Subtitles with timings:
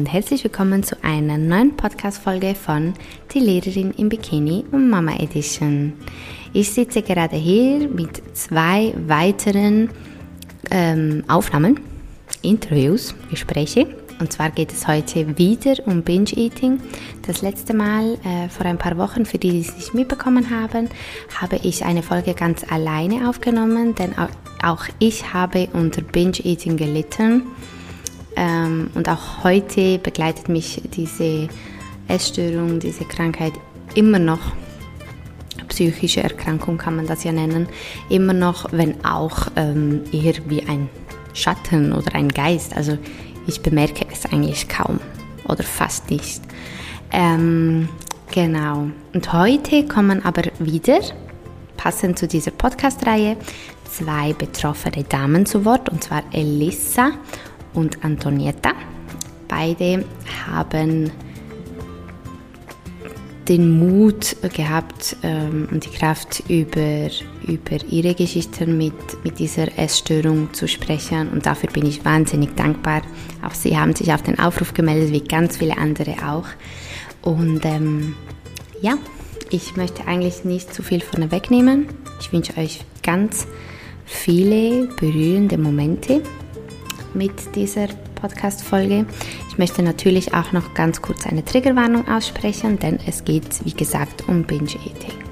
[0.00, 2.94] und herzlich willkommen zu einer neuen Podcast-Folge von
[3.34, 5.92] Die Lehrerin im Bikini und Mama Edition.
[6.54, 9.90] Ich sitze gerade hier mit zwei weiteren
[10.70, 11.80] ähm, Aufnahmen,
[12.40, 13.88] Interviews, Gespräche.
[14.20, 16.80] Und zwar geht es heute wieder um Binge-Eating.
[17.26, 20.88] Das letzte Mal, äh, vor ein paar Wochen, für die, die es nicht mitbekommen haben,
[21.38, 24.14] habe ich eine Folge ganz alleine aufgenommen, denn
[24.62, 27.42] auch ich habe unter Binge-Eating gelitten.
[28.40, 31.46] Ähm, und auch heute begleitet mich diese
[32.08, 33.52] Essstörung, diese Krankheit
[33.94, 34.40] immer noch.
[35.68, 37.68] Psychische Erkrankung kann man das ja nennen.
[38.08, 40.88] Immer noch, wenn auch ähm, eher wie ein
[41.34, 42.74] Schatten oder ein Geist.
[42.74, 42.96] Also
[43.46, 45.00] ich bemerke es eigentlich kaum
[45.46, 46.40] oder fast nicht.
[47.12, 47.90] Ähm,
[48.32, 48.88] genau.
[49.12, 51.00] Und heute kommen aber wieder,
[51.76, 53.36] passend zu dieser Podcast-Reihe,
[53.84, 57.12] zwei betroffene Damen zu Wort, und zwar Elissa
[57.74, 58.72] und Antonietta.
[59.48, 60.04] Beide
[60.46, 61.10] haben
[63.50, 67.10] den Mut gehabt ähm, und die Kraft, über,
[67.48, 71.28] über ihre Geschichten mit, mit dieser Essstörung zu sprechen.
[71.30, 73.02] Und dafür bin ich wahnsinnig dankbar.
[73.42, 76.46] Auch sie haben sich auf den Aufruf gemeldet, wie ganz viele andere auch.
[77.22, 78.14] Und ähm,
[78.82, 78.94] ja,
[79.50, 81.88] ich möchte eigentlich nicht zu viel von wegnehmen.
[82.20, 83.48] Ich wünsche euch ganz
[84.04, 86.22] viele berührende Momente
[87.14, 89.06] mit dieser Podcast-Folge.
[89.48, 94.28] Ich möchte natürlich auch noch ganz kurz eine Triggerwarnung aussprechen, denn es geht, wie gesagt,
[94.28, 95.29] um Binge-Eating.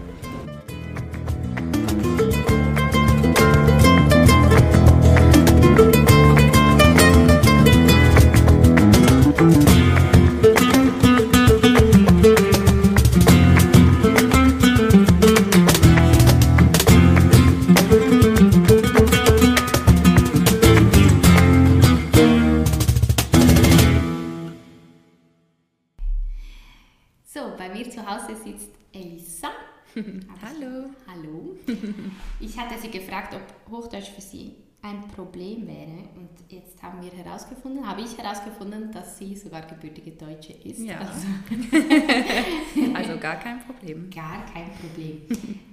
[33.70, 36.08] Hochdeutsch für sie ein Problem wäre.
[36.16, 40.80] Und jetzt haben wir herausgefunden, habe ich herausgefunden, dass sie sogar gebürtige Deutsche ist.
[40.80, 40.98] Ja.
[40.98, 41.26] Also,
[42.94, 44.08] also gar kein Problem.
[44.10, 45.22] Gar kein Problem.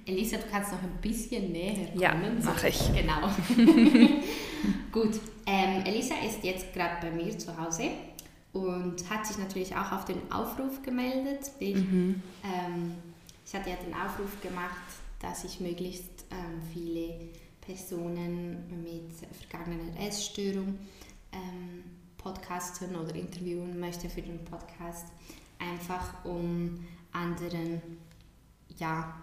[0.04, 2.00] Elisa, du kannst noch ein bisschen näher kommen.
[2.00, 2.80] Ja, mache ich.
[2.92, 3.28] Genau.
[4.92, 5.20] Gut.
[5.46, 7.90] Ähm, Elisa ist jetzt gerade bei mir zu Hause
[8.56, 11.50] und hat sich natürlich auch auf den Aufruf gemeldet.
[11.58, 12.22] Ich, mhm.
[12.42, 12.94] ähm,
[13.44, 14.80] ich hatte ja den Aufruf gemacht,
[15.20, 17.14] dass ich möglichst ähm, viele
[17.60, 20.78] Personen mit vergangener Essstörung
[21.32, 21.84] ähm,
[22.16, 25.06] podcasten oder interviewen möchte für den Podcast,
[25.58, 26.78] einfach um
[27.12, 27.82] anderen
[28.78, 29.14] ja,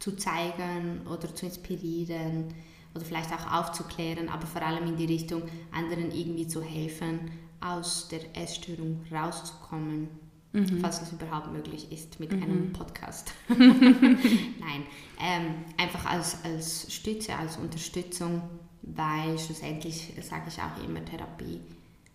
[0.00, 2.52] zu zeigen oder zu inspirieren
[2.94, 7.30] oder vielleicht auch aufzuklären, aber vor allem in die Richtung, anderen irgendwie zu helfen,
[7.62, 10.08] aus der Essstörung rauszukommen
[10.52, 10.80] mhm.
[10.80, 12.42] falls es überhaupt möglich ist mit mhm.
[12.42, 13.32] einem Podcast.
[13.48, 14.84] Nein,
[15.20, 18.42] ähm, einfach als, als Stütze, als Unterstützung,
[18.82, 21.60] weil schlussendlich sage ich auch immer Therapie.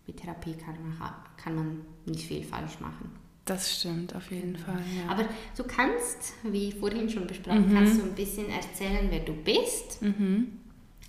[0.06, 3.12] Mit Therapie kann man, kann man nicht viel falsch machen.
[3.46, 4.58] Das stimmt, auf jeden mhm.
[4.58, 4.82] Fall.
[4.98, 5.12] Ja.
[5.12, 5.26] Aber
[5.56, 7.74] du kannst, wie vorhin schon besprochen, mhm.
[7.74, 10.60] kannst du ein bisschen erzählen, wer du bist, mhm.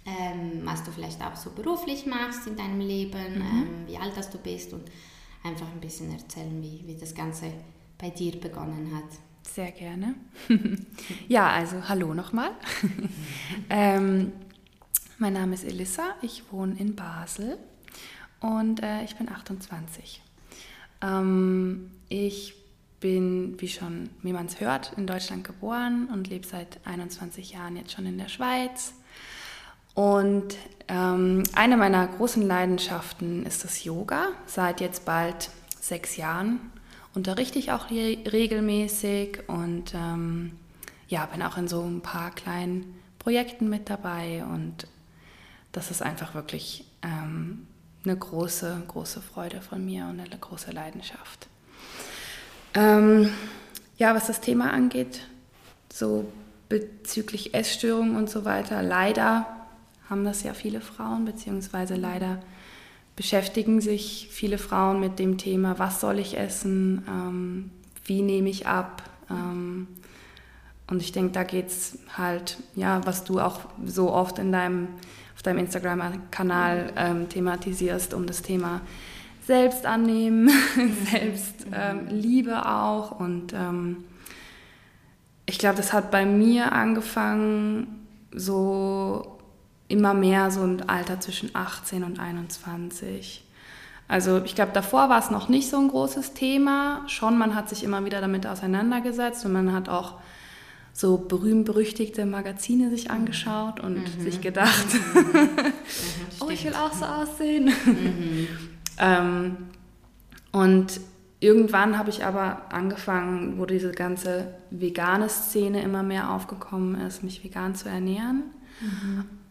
[0.08, 3.42] Ähm, was du vielleicht auch so beruflich machst in deinem Leben, mhm.
[3.42, 4.84] ähm, wie alt das du bist und
[5.44, 7.52] einfach ein bisschen erzählen, wie, wie das Ganze
[7.98, 9.18] bei dir begonnen hat.
[9.42, 10.14] Sehr gerne.
[11.28, 12.50] ja, also hallo nochmal.
[13.70, 14.32] ähm,
[15.18, 17.58] mein Name ist Elissa, ich wohne in Basel
[18.40, 20.22] und äh, ich bin 28.
[21.02, 22.54] Ähm, ich
[23.00, 27.76] bin, wie schon, wie man es hört, in Deutschland geboren und lebe seit 21 Jahren
[27.76, 28.94] jetzt schon in der Schweiz.
[29.98, 30.54] Und
[30.86, 34.28] ähm, eine meiner großen Leidenschaften ist das Yoga.
[34.46, 35.50] Seit jetzt bald
[35.80, 36.60] sechs Jahren
[37.16, 40.52] unterrichte ich auch regelmäßig und ähm,
[41.08, 44.86] ja, bin auch in so ein paar kleinen Projekten mit dabei und
[45.72, 47.66] das ist einfach wirklich ähm,
[48.04, 51.48] eine große, große Freude von mir und eine große Leidenschaft.
[52.74, 53.32] Ähm,
[53.96, 55.26] ja, was das Thema angeht,
[55.92, 56.30] so
[56.68, 59.57] bezüglich Essstörungen und so weiter, leider
[60.08, 62.40] haben das ja viele Frauen, beziehungsweise leider
[63.16, 67.70] beschäftigen sich viele Frauen mit dem Thema, was soll ich essen, ähm,
[68.04, 69.02] wie nehme ich ab.
[69.28, 69.88] Ähm,
[70.86, 74.88] und ich denke, da geht es halt, ja, was du auch so oft in deinem,
[75.34, 78.80] auf deinem Instagram-Kanal ähm, thematisierst, um das Thema
[79.46, 80.50] selbst annehmen,
[81.10, 83.18] selbst ähm, Liebe auch.
[83.18, 84.04] Und ähm,
[85.44, 89.37] ich glaube, das hat bei mir angefangen, so
[89.88, 93.44] immer mehr so ein Alter zwischen 18 und 21.
[94.06, 97.02] Also ich glaube, davor war es noch nicht so ein großes Thema.
[97.08, 100.14] Schon, man hat sich immer wieder damit auseinandergesetzt und man hat auch
[100.92, 104.20] so berühmt-berüchtigte Magazine sich angeschaut und mhm.
[104.20, 105.58] sich gedacht, mhm.
[106.40, 107.66] oh, ich will auch so aussehen.
[107.84, 108.48] Mhm.
[108.98, 109.56] ähm,
[110.50, 111.00] und
[111.40, 117.44] irgendwann habe ich aber angefangen, wo diese ganze vegane Szene immer mehr aufgekommen ist, mich
[117.44, 118.44] vegan zu ernähren.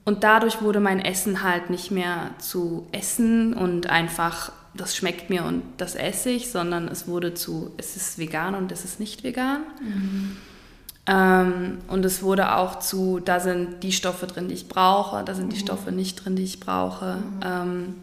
[0.08, 5.44] Und dadurch wurde mein Essen halt nicht mehr zu essen und einfach, das schmeckt mir
[5.44, 9.26] und das esse ich, sondern es wurde zu, es ist vegan und es ist nicht
[9.26, 9.64] vegan.
[9.82, 10.38] Mhm.
[11.08, 15.34] Ähm, und es wurde auch zu, da sind die Stoffe drin, die ich brauche, da
[15.34, 15.64] sind die mhm.
[15.64, 17.18] Stoffe nicht drin, die ich brauche.
[17.18, 17.40] Mhm.
[17.44, 17.96] Ähm,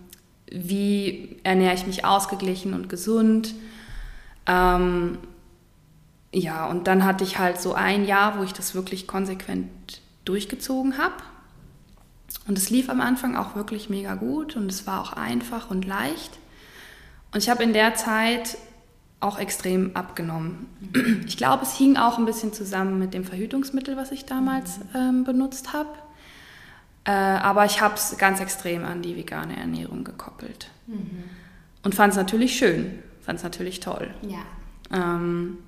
[0.51, 3.55] wie ernähre ich mich ausgeglichen und gesund?
[4.45, 5.17] Ähm,
[6.35, 10.99] ja, und dann hatte ich halt so ein Jahr, wo ich das wirklich konsequent durchgezogen
[10.99, 11.15] habe
[12.47, 15.87] und es lief am Anfang auch wirklich mega gut und es war auch einfach und
[15.87, 16.39] leicht.
[17.33, 18.59] Und ich habe in der Zeit
[19.21, 20.67] auch extrem abgenommen.
[21.27, 24.85] Ich glaube, es hing auch ein bisschen zusammen mit dem Verhütungsmittel, was ich damals mhm.
[24.95, 25.89] ähm, benutzt habe.
[27.05, 30.71] Äh, aber ich habe es ganz extrem an die vegane Ernährung gekoppelt.
[30.87, 31.25] Mhm.
[31.83, 34.13] Und fand es natürlich schön, fand es natürlich toll.
[34.23, 34.39] Ja.
[34.93, 35.59] Ähm,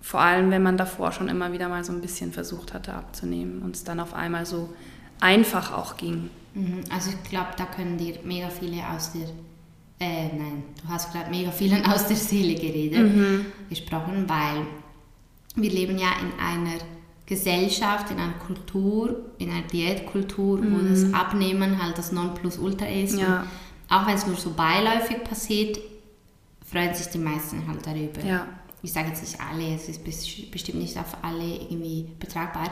[0.00, 3.62] vor allem, wenn man davor schon immer wieder mal so ein bisschen versucht hatte abzunehmen
[3.62, 4.74] und es dann auf einmal so
[5.22, 6.28] einfach auch ging.
[6.54, 6.80] Mhm.
[6.90, 9.28] Also ich glaube, da können dir mega viele aus der,
[10.06, 13.46] äh, nein, du hast gerade mega vielen aus der Seele geredet, mhm.
[13.68, 14.66] gesprochen, weil
[15.54, 16.78] wir leben ja in einer
[17.26, 20.74] Gesellschaft, in einer Kultur, in einer Diätkultur, mhm.
[20.74, 23.18] wo das Abnehmen halt das Nonplusultra ist.
[23.18, 23.46] Ja.
[23.88, 25.78] auch wenn es nur so beiläufig passiert,
[26.70, 28.26] freuen sich die meisten halt darüber.
[28.26, 28.46] Ja.
[28.82, 32.70] Ich sage jetzt nicht alle, es ist bestimmt nicht auf alle irgendwie betragbar.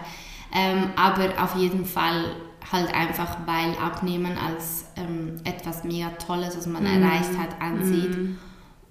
[0.52, 2.24] Ähm, aber auf jeden Fall
[2.72, 7.02] halt einfach, weil Abnehmen als ähm, etwas mega Tolles, was man mm.
[7.02, 8.16] erreicht hat, ansieht.
[8.16, 8.38] Mm.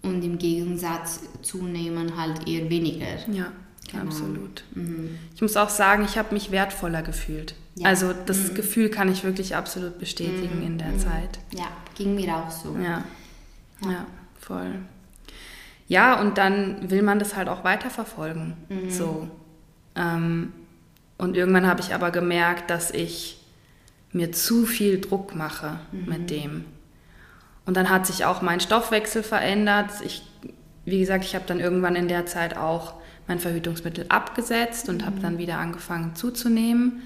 [0.01, 3.05] Und im Gegensatz zunehmen halt eher weniger.
[3.29, 3.51] Ja,
[3.91, 4.03] genau.
[4.05, 4.63] absolut.
[4.73, 5.19] Mhm.
[5.35, 7.53] Ich muss auch sagen, ich habe mich wertvoller gefühlt.
[7.75, 7.89] Ja.
[7.89, 8.55] Also das mhm.
[8.55, 10.65] Gefühl kann ich wirklich absolut bestätigen mhm.
[10.65, 10.99] in der mhm.
[10.99, 11.39] Zeit.
[11.53, 12.77] Ja, ging mir auch so.
[12.77, 13.03] Ja.
[13.83, 14.05] ja, ja,
[14.39, 14.75] voll.
[15.89, 18.55] Ja, und dann will man das halt auch weiterverfolgen.
[18.69, 18.89] Mhm.
[18.89, 19.27] So.
[19.95, 20.53] Ähm,
[21.19, 23.37] und irgendwann habe ich aber gemerkt, dass ich
[24.13, 26.05] mir zu viel Druck mache mhm.
[26.05, 26.65] mit dem.
[27.65, 29.91] Und dann hat sich auch mein Stoffwechsel verändert.
[30.03, 30.23] Ich,
[30.85, 32.95] wie gesagt, ich habe dann irgendwann in der Zeit auch
[33.27, 35.05] mein Verhütungsmittel abgesetzt und mhm.
[35.05, 37.01] habe dann wieder angefangen zuzunehmen.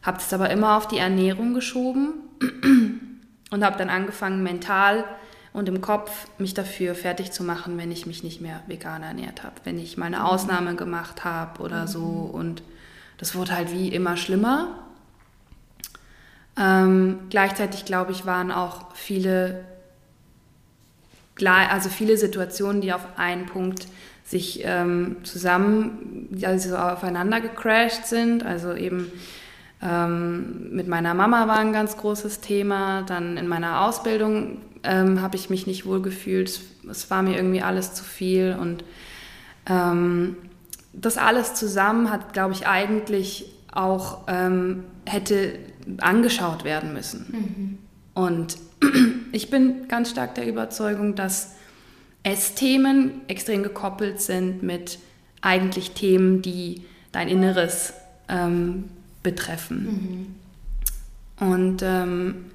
[0.00, 2.14] Habe es aber immer auf die Ernährung geschoben
[3.50, 5.04] und habe dann angefangen, mental
[5.52, 9.44] und im Kopf mich dafür fertig zu machen, wenn ich mich nicht mehr vegan ernährt
[9.44, 10.22] habe, wenn ich meine mhm.
[10.22, 12.00] Ausnahme gemacht habe oder so.
[12.00, 12.30] Mhm.
[12.30, 12.62] Und
[13.20, 14.68] das wurde halt wie immer schlimmer.
[16.58, 19.62] Ähm, gleichzeitig, glaube ich, waren auch viele,
[21.44, 23.86] also viele Situationen, die auf einen Punkt
[24.24, 28.42] sich ähm, zusammen, also aufeinander gecrashed sind.
[28.42, 29.12] Also eben
[29.82, 33.02] ähm, mit meiner Mama war ein ganz großes Thema.
[33.02, 36.58] Dann in meiner Ausbildung ähm, habe ich mich nicht wohl gefühlt.
[36.88, 38.82] Es war mir irgendwie alles zu viel und
[39.66, 40.36] ähm,
[40.92, 45.58] das alles zusammen hat, glaube ich, eigentlich auch ähm, hätte
[45.98, 47.26] angeschaut werden müssen.
[47.32, 47.78] Mhm.
[48.14, 48.58] Und
[49.32, 51.54] ich bin ganz stark der Überzeugung, dass
[52.22, 54.98] Essthemen extrem gekoppelt sind mit
[55.40, 57.94] eigentlich Themen, die dein Inneres
[58.28, 58.84] ähm,
[59.22, 60.34] betreffen.
[61.40, 61.46] Mhm.
[61.48, 62.46] Und ähm,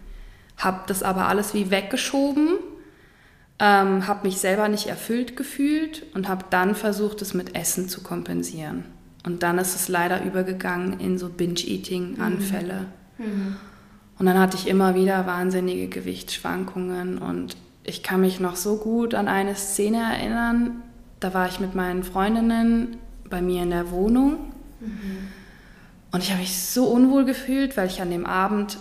[0.58, 2.60] habe das aber alles wie weggeschoben
[3.60, 8.02] ähm, habe mich selber nicht erfüllt gefühlt und habe dann versucht, es mit Essen zu
[8.02, 8.86] kompensieren.
[9.26, 12.86] Und dann ist es leider übergegangen in so Binge-Eating-Anfälle.
[13.18, 13.56] Mhm.
[14.20, 19.14] Und dann hatte ich immer wieder wahnsinnige Gewichtsschwankungen und ich kann mich noch so gut
[19.14, 20.82] an eine Szene erinnern.
[21.20, 22.98] Da war ich mit meinen Freundinnen
[23.30, 25.28] bei mir in der Wohnung mhm.
[26.12, 28.78] und ich habe mich so unwohl gefühlt, weil ich an dem Abend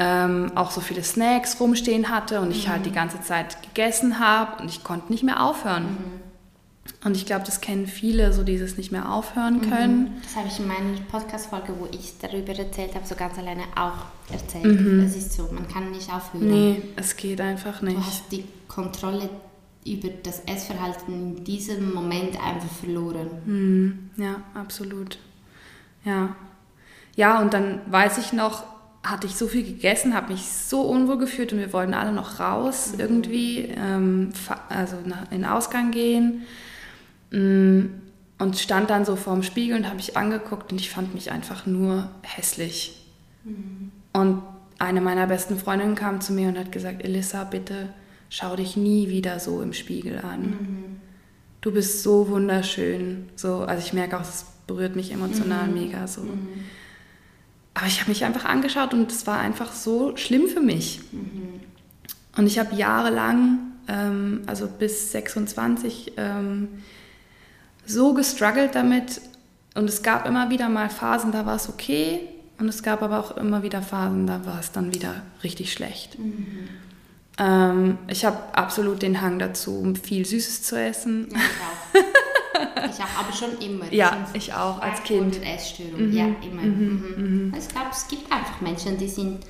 [0.00, 2.94] ähm, auch so viele Snacks rumstehen hatte und ich halt die mhm.
[2.94, 5.82] ganze Zeit gegessen habe und ich konnte nicht mehr aufhören.
[5.82, 6.28] Mhm.
[7.04, 9.70] Und ich glaube, das kennen viele, so dieses nicht mehr aufhören mhm.
[9.70, 10.20] können.
[10.22, 14.32] Das habe ich in meiner Podcast-Folge, wo ich darüber erzählt habe, so ganz alleine auch
[14.32, 14.80] erzählt.
[14.80, 15.00] Mhm.
[15.00, 16.48] Es ist so, man kann nicht aufhören.
[16.48, 17.96] Nee, es geht einfach nicht.
[17.96, 19.28] Du hast die Kontrolle
[19.84, 23.30] über das Essverhalten in diesem Moment einfach verloren.
[23.46, 24.10] Mhm.
[24.16, 25.18] Ja, absolut.
[26.04, 26.36] Ja.
[27.16, 28.64] Ja, und dann weiß ich noch,
[29.10, 32.40] hatte ich so viel gegessen, habe mich so unwohl gefühlt und wir wollten alle noch
[32.40, 33.00] raus mhm.
[33.00, 34.30] irgendwie, ähm,
[34.68, 36.42] also in den Ausgang gehen.
[37.30, 37.86] Mm,
[38.38, 41.66] und stand dann so vorm Spiegel und habe mich angeguckt und ich fand mich einfach
[41.66, 43.04] nur hässlich.
[43.44, 43.90] Mhm.
[44.12, 44.42] Und
[44.78, 47.88] eine meiner besten Freundinnen kam zu mir und hat gesagt, Elissa, bitte
[48.30, 50.42] schau dich nie wieder so im Spiegel an.
[50.42, 50.96] Mhm.
[51.60, 53.28] Du bist so wunderschön.
[53.34, 55.74] So, also ich merke auch, es berührt mich emotional mhm.
[55.74, 56.22] mega so.
[57.78, 60.98] Aber ich habe mich einfach angeschaut und es war einfach so schlimm für mich.
[61.12, 61.60] Mhm.
[62.36, 66.82] Und ich habe jahrelang, ähm, also bis 26, ähm,
[67.86, 69.20] so gestruggelt damit.
[69.76, 72.18] Und es gab immer wieder mal Phasen, da war es okay.
[72.58, 76.18] Und es gab aber auch immer wieder Phasen, da war es dann wieder richtig schlecht.
[76.18, 76.68] Mhm.
[77.38, 81.28] Ähm, ich habe absolut den Hang dazu, viel Süßes zu essen.
[81.30, 82.00] Ja,
[82.86, 83.18] ich auch.
[83.18, 83.92] aber schon immer.
[83.92, 85.36] Ja, ich auch, als Kind.
[85.36, 86.12] Und Essstörung, mhm.
[86.12, 86.62] ja, immer.
[86.62, 87.14] Mhm.
[87.16, 87.48] Mhm.
[87.48, 87.54] mhm.
[87.56, 89.40] Ich glaube, es gibt einfach Menschen, die sind,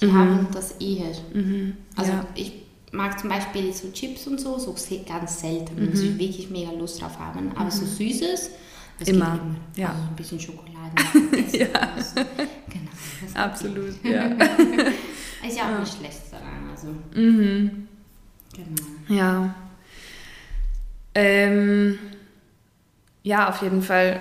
[0.00, 0.14] die mhm.
[0.14, 1.12] haben das eher.
[1.32, 1.76] Mhm.
[1.96, 2.26] Also ja.
[2.34, 2.52] ich
[2.92, 4.74] mag zum Beispiel so Chips und so, so
[5.06, 7.50] ganz selten, muss ich wirklich mega Lust drauf haben.
[7.56, 8.50] Aber so Süßes,
[8.98, 9.34] das immer.
[9.34, 9.56] immer.
[9.76, 9.88] Ja.
[9.88, 10.92] Also ein bisschen Schokolade.
[11.58, 11.66] ja.
[12.68, 12.90] Genau.
[13.34, 14.26] Absolut, ja.
[15.46, 16.70] ist ja auch nicht schlecht daran.
[16.70, 16.88] Also.
[17.14, 17.88] Mhm.
[18.54, 19.20] Genau.
[19.20, 19.54] Ja.
[21.14, 21.98] Ähm,
[23.22, 24.20] ja, auf jeden Fall.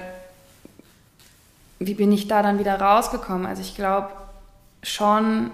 [1.80, 3.48] Wie bin ich da dann wieder rausgekommen?
[3.48, 4.10] Also ich glaube
[4.84, 5.50] schon,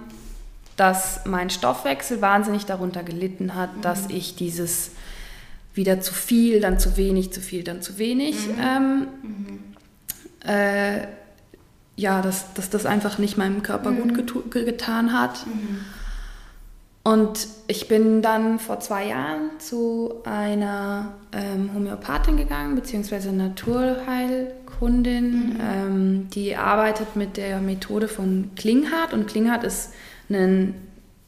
[0.75, 3.81] dass mein Stoffwechsel wahnsinnig darunter gelitten hat, mhm.
[3.81, 4.91] dass ich dieses
[5.73, 8.47] wieder zu viel, dann zu wenig, zu viel, dann zu wenig.
[8.47, 8.59] Mhm.
[8.61, 9.59] Ähm, mhm.
[10.49, 11.07] Äh,
[11.95, 14.13] ja, dass, dass das einfach nicht meinem Körper mhm.
[14.13, 15.45] gut getan hat.
[15.47, 15.79] Mhm.
[17.07, 25.55] Und ich bin dann vor zwei Jahren zu einer ähm, Homöopathin gegangen, beziehungsweise Naturheilkundin, mhm.
[25.61, 29.13] ähm, die arbeitet mit der Methode von Klinghardt.
[29.13, 29.93] Und Klinghardt ist
[30.29, 30.75] ein,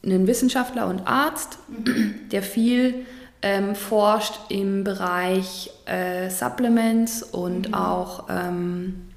[0.04, 2.28] ein Wissenschaftler und Arzt, mhm.
[2.30, 3.06] der viel
[3.40, 7.74] ähm, forscht im Bereich äh, Supplements und mhm.
[7.74, 9.09] auch ähm,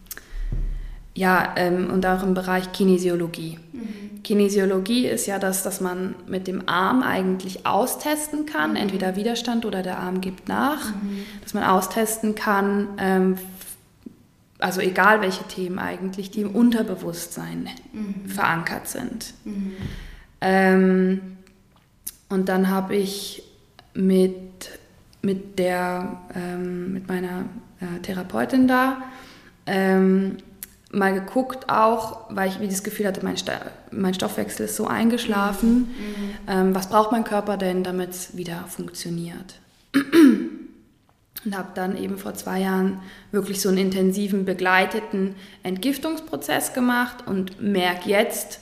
[1.15, 3.59] ja, ähm, und auch im Bereich Kinesiologie.
[3.71, 4.23] Mhm.
[4.23, 8.77] Kinesiologie ist ja das, dass man mit dem Arm eigentlich austesten kann, mhm.
[8.77, 11.25] entweder Widerstand oder der Arm gibt nach, mhm.
[11.43, 13.37] dass man austesten kann, ähm,
[14.59, 18.29] also egal welche Themen eigentlich, die im Unterbewusstsein mhm.
[18.29, 19.33] verankert sind.
[19.43, 19.73] Mhm.
[20.41, 21.21] Ähm,
[22.29, 23.43] und dann habe ich
[23.93, 24.79] mit,
[25.21, 27.45] mit, der, ähm, mit meiner
[27.79, 29.03] äh, Therapeutin da
[29.65, 30.37] ähm,
[30.93, 33.35] mal geguckt auch, weil ich wie das Gefühl hatte, mein,
[33.91, 35.77] mein Stoffwechsel ist so eingeschlafen.
[35.77, 36.37] Mhm.
[36.47, 39.55] Ähm, was braucht mein Körper denn, damit es wieder funktioniert?
[39.93, 42.99] Und habe dann eben vor zwei Jahren
[43.31, 48.61] wirklich so einen intensiven, begleiteten Entgiftungsprozess gemacht und merke jetzt,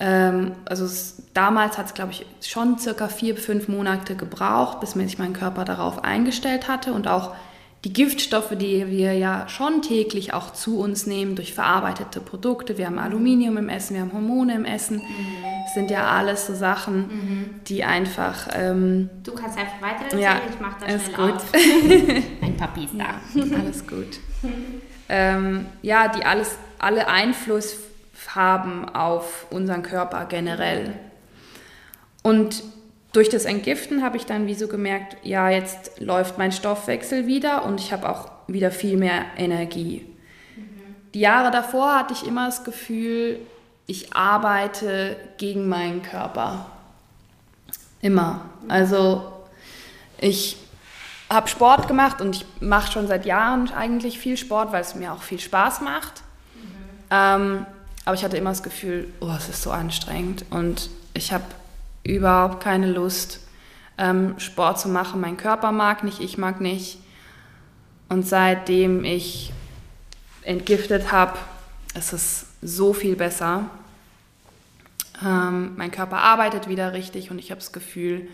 [0.00, 4.96] ähm, also es, damals hat es, glaube ich, schon circa vier, fünf Monate gebraucht, bis
[5.06, 7.34] sich mein Körper darauf eingestellt hatte und auch
[7.84, 12.78] die Giftstoffe, die wir ja schon täglich auch zu uns nehmen durch verarbeitete Produkte.
[12.78, 14.96] Wir haben Aluminium im Essen, wir haben Hormone im Essen.
[14.96, 15.04] Mhm.
[15.74, 17.50] Sind ja alles so Sachen, mhm.
[17.66, 18.48] die einfach.
[18.54, 21.36] Ähm, du kannst einfach weiter erzählen, ja, ich mache das schnell gut.
[21.36, 21.52] auf.
[22.40, 23.20] mein Papi ist da.
[23.34, 24.20] Ja, alles gut.
[25.10, 27.76] ähm, ja, die alles, alle Einfluss
[28.34, 30.94] haben auf unseren Körper generell.
[32.22, 32.62] Und
[33.14, 37.64] durch das Entgiften habe ich dann wie so gemerkt, ja, jetzt läuft mein Stoffwechsel wieder
[37.64, 40.04] und ich habe auch wieder viel mehr Energie.
[40.56, 40.62] Mhm.
[41.14, 43.38] Die Jahre davor hatte ich immer das Gefühl,
[43.86, 46.66] ich arbeite gegen meinen Körper.
[48.00, 48.46] Immer.
[48.68, 49.32] Also
[50.18, 50.56] ich
[51.30, 55.12] habe Sport gemacht und ich mache schon seit Jahren eigentlich viel Sport, weil es mir
[55.12, 56.22] auch viel Spaß macht.
[56.54, 56.60] Mhm.
[57.12, 57.66] Ähm,
[58.04, 61.44] aber ich hatte immer das Gefühl, oh, es ist so anstrengend und ich habe
[62.04, 63.40] überhaupt keine Lust,
[63.98, 65.20] ähm, Sport zu machen.
[65.20, 66.98] Mein Körper mag nicht, ich mag nicht.
[68.08, 69.52] Und seitdem ich
[70.42, 71.38] entgiftet habe,
[71.96, 73.70] ist es so viel besser.
[75.24, 78.28] Ähm, mein Körper arbeitet wieder richtig und ich habe das Gefühl,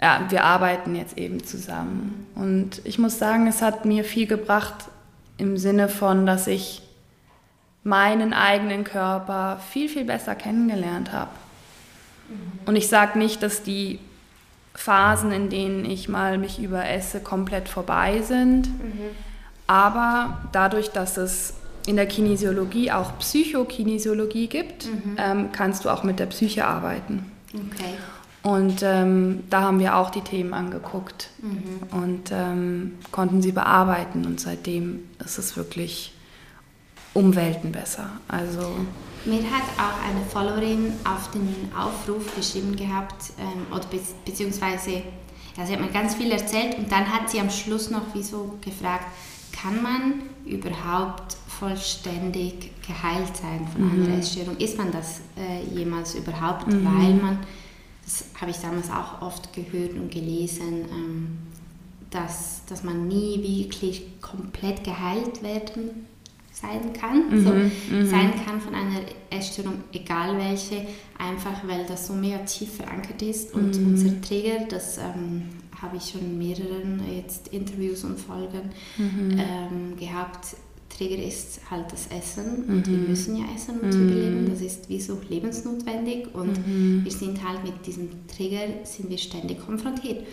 [0.00, 2.26] ja, wir arbeiten jetzt eben zusammen.
[2.34, 4.86] Und ich muss sagen, es hat mir viel gebracht
[5.36, 6.82] im Sinne von, dass ich
[7.82, 11.30] meinen eigenen Körper viel, viel besser kennengelernt habe.
[12.66, 13.98] Und ich sage nicht, dass die
[14.74, 18.68] Phasen, in denen ich mal mich überesse, komplett vorbei sind.
[18.68, 19.10] Mhm.
[19.66, 21.54] Aber dadurch, dass es
[21.86, 25.16] in der Kinesiologie auch Psychokinesiologie gibt, mhm.
[25.16, 27.30] ähm, kannst du auch mit der Psyche arbeiten.
[27.52, 27.94] Okay.
[28.42, 31.98] Und ähm, da haben wir auch die Themen angeguckt mhm.
[32.02, 34.24] und ähm, konnten sie bearbeiten.
[34.24, 36.14] Und seitdem ist es wirklich
[37.14, 38.10] Umwelten besser.
[38.28, 38.76] Also
[39.24, 45.02] mir hat auch eine Followerin auf den Aufruf geschrieben gehabt, ähm, oder be beziehungsweise,
[45.56, 48.22] ja, sie hat mir ganz viel erzählt und dann hat sie am Schluss noch wie
[48.22, 49.06] so gefragt,
[49.52, 54.04] kann man überhaupt vollständig geheilt sein von mhm.
[54.06, 54.56] einer Essstörung?
[54.56, 56.84] Ist man das äh, jemals überhaupt, mhm.
[56.84, 57.38] weil man
[58.04, 61.38] das habe ich damals auch oft gehört und gelesen, ähm,
[62.10, 66.06] dass, dass man nie wirklich komplett geheilt werden
[66.60, 68.06] sein kann, mhm, so mhm.
[68.06, 69.00] sein kann von einer
[69.30, 70.86] Essstörung, egal welche,
[71.18, 73.88] einfach weil das so mega tief verankert ist und mhm.
[73.88, 75.42] unser Trigger, das ähm,
[75.80, 79.38] habe ich schon in mehreren jetzt Interviews und Folgen mhm.
[79.38, 80.56] ähm, gehabt.
[80.90, 83.08] Trigger ist halt das Essen und wir mhm.
[83.08, 84.50] müssen ja essen, zu überleben.
[84.50, 89.64] Das ist wie so lebensnotwendig und wir sind halt mit diesem Trigger sind wir ständig
[89.64, 90.26] konfrontiert.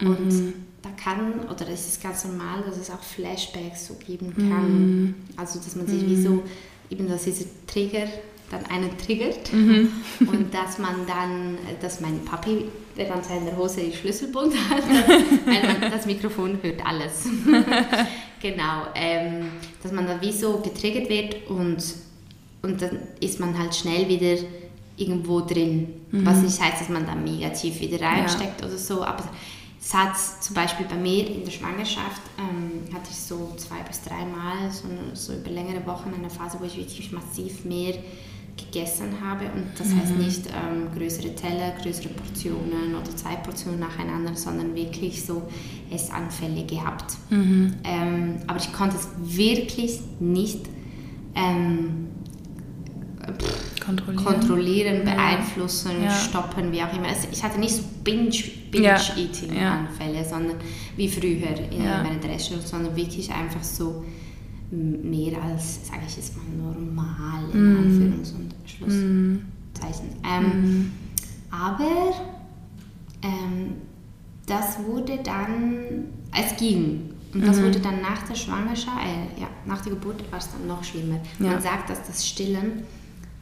[0.00, 0.54] Und mhm.
[0.84, 5.00] Da kann, oder es ist ganz normal, dass es auch Flashbacks so geben kann.
[5.00, 5.14] Mhm.
[5.36, 6.10] Also, dass man sich mhm.
[6.10, 6.42] wie so,
[6.90, 8.06] eben, dass dieser Trigger
[8.50, 9.88] dann einen triggert mhm.
[10.20, 14.84] und dass man dann, dass mein Papi, der dann seiner Hose die Schlüsselbund hat,
[15.46, 17.26] weil das Mikrofon hört alles.
[18.42, 19.46] genau, ähm,
[19.82, 21.82] dass man dann wie so getriggert wird und,
[22.62, 24.36] und dann ist man halt schnell wieder
[24.96, 25.88] irgendwo drin.
[26.10, 26.26] Mhm.
[26.26, 28.66] Was nicht heißt, dass man da mega tief wieder reinsteckt ja.
[28.66, 29.24] oder so, aber
[29.84, 34.00] es hat zum Beispiel bei mir in der Schwangerschaft, ähm, hatte ich so zwei bis
[34.00, 37.94] drei Mal so, so über längere Wochen eine Phase, wo ich wirklich massiv mehr
[38.56, 40.00] gegessen habe und das mhm.
[40.00, 45.42] heißt nicht ähm, größere Teller, größere Portionen oder zwei Portionen nacheinander, sondern wirklich so
[45.90, 47.16] Essanfälle gehabt.
[47.28, 47.74] Mhm.
[47.84, 50.60] Ähm, aber ich konnte es wirklich nicht
[51.34, 52.08] ähm,
[53.84, 56.10] kontrollieren, kontrollieren beeinflussen, ja.
[56.10, 57.06] stoppen, wie auch immer.
[57.08, 60.24] Also ich hatte nicht so Binge-Eating-Anfälle, ja.
[60.24, 60.56] sondern
[60.96, 62.02] wie früher in, ja.
[62.02, 64.02] der Essstörung, sondern wirklich einfach so
[64.70, 67.76] mehr als, sage ich jetzt mal, normal in mm.
[67.78, 70.08] Anführungs- und Schlusszeichen.
[70.22, 70.26] Mm.
[70.26, 70.90] Ähm,
[71.50, 72.14] Aber
[73.22, 73.74] ähm,
[74.46, 77.10] das wurde dann, es ging.
[77.32, 77.64] Und das mhm.
[77.64, 81.18] wurde dann nach der Schwangerschaft, äh, ja, nach der Geburt war es dann noch schlimmer.
[81.40, 81.50] Ja.
[81.52, 82.84] Man sagt, dass das Stillen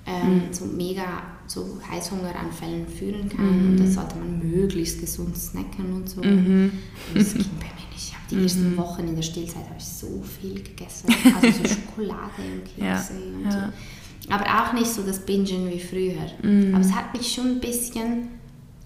[0.07, 0.53] ähm, mhm.
[0.53, 3.45] zu mega zu Heißhungeranfällen führen kann.
[3.47, 3.71] Mhm.
[3.71, 6.21] Und das sollte man möglichst gesund snacken und so.
[6.23, 6.73] Mhm.
[7.09, 8.09] Und das ging bei mir nicht.
[8.09, 8.77] Ich habe die ersten mhm.
[8.79, 11.15] Wochen in der Stillzeit habe ich so viel gegessen.
[11.35, 13.39] Also so Schokolade und Kekse ja.
[13.39, 13.51] und ja.
[13.51, 14.33] so.
[14.33, 16.27] Aber auch nicht so das Bingen wie früher.
[16.43, 16.75] Mhm.
[16.75, 18.29] Aber es hat mich schon ein bisschen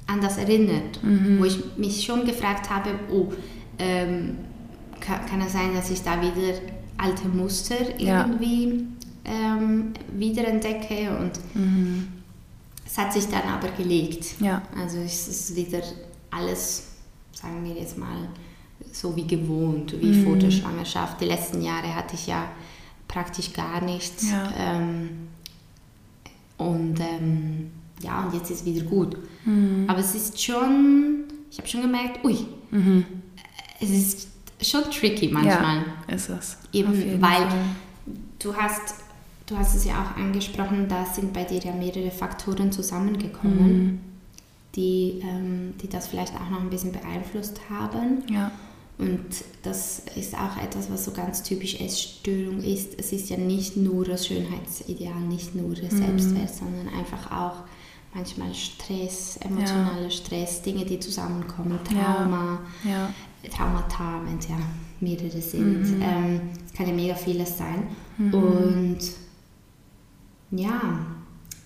[0.06, 1.38] an das erinnert, mhm.
[1.38, 3.32] wo ich mich schon gefragt habe, oh,
[3.78, 4.38] ähm,
[5.00, 6.58] kann, kann es sein, dass ich da wieder
[6.96, 8.86] alte Muster irgendwie
[9.26, 12.08] ähm, wiederentdecke und mhm.
[12.86, 14.40] es hat sich dann aber gelegt.
[14.40, 14.62] Ja.
[14.78, 15.82] Also es ist wieder
[16.30, 16.84] alles,
[17.32, 18.28] sagen wir jetzt mal,
[18.92, 20.24] so wie gewohnt, wie mhm.
[20.24, 21.20] vor der Schwangerschaft.
[21.20, 22.48] Die letzten Jahre hatte ich ja
[23.08, 24.30] praktisch gar nichts.
[24.30, 24.52] Ja.
[24.56, 25.08] Ähm,
[26.58, 27.70] und ähm,
[28.02, 29.16] ja, und jetzt ist es wieder gut.
[29.44, 29.84] Mhm.
[29.88, 33.04] Aber es ist schon, ich habe schon gemerkt, ui, mhm.
[33.80, 34.28] es ist
[34.62, 35.84] schon tricky manchmal.
[36.08, 36.58] Ja, ist es.
[36.72, 37.58] Eben, weil Fall.
[38.38, 38.94] du hast
[39.46, 44.00] Du hast es ja auch angesprochen, da sind bei dir ja mehrere Faktoren zusammengekommen, mhm.
[44.74, 48.24] die, ähm, die das vielleicht auch noch ein bisschen beeinflusst haben.
[48.28, 48.50] Ja.
[48.98, 49.24] Und
[49.62, 52.98] das ist auch etwas, was so ganz typisch Essstörung ist.
[52.98, 55.98] Es ist ja nicht nur das Schönheitsideal, nicht nur der mhm.
[55.98, 57.64] Selbstwert, sondern einfach auch
[58.14, 60.10] manchmal Stress, emotionaler ja.
[60.10, 63.10] Stress, Dinge, die zusammenkommen, Trauma, ja.
[63.42, 63.50] Ja.
[63.50, 64.56] Traumata, wenn es ja
[65.00, 65.98] mehrere sind.
[65.98, 66.02] Mhm.
[66.02, 67.88] Ähm, es kann ja mega vieles sein.
[68.16, 68.34] Mhm.
[68.34, 68.98] Und
[70.50, 71.06] ja,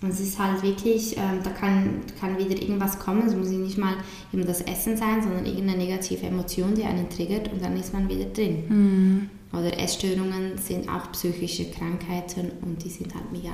[0.08, 3.94] es ist halt wirklich, ähm, da kann, kann wieder irgendwas kommen, es muss nicht mal
[4.32, 8.08] eben das Essen sein, sondern irgendeine negative Emotion, die einen triggert und dann ist man
[8.08, 8.64] wieder drin.
[8.68, 9.30] Mhm.
[9.52, 13.52] Oder Essstörungen sind auch psychische Krankheiten und die sind halt mega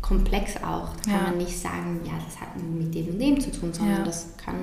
[0.00, 0.96] komplex auch.
[1.04, 1.18] Da ja.
[1.18, 3.98] kann man nicht sagen, ja, das hat nur mit dem und dem zu tun, sondern
[3.98, 4.04] ja.
[4.04, 4.54] das, kann,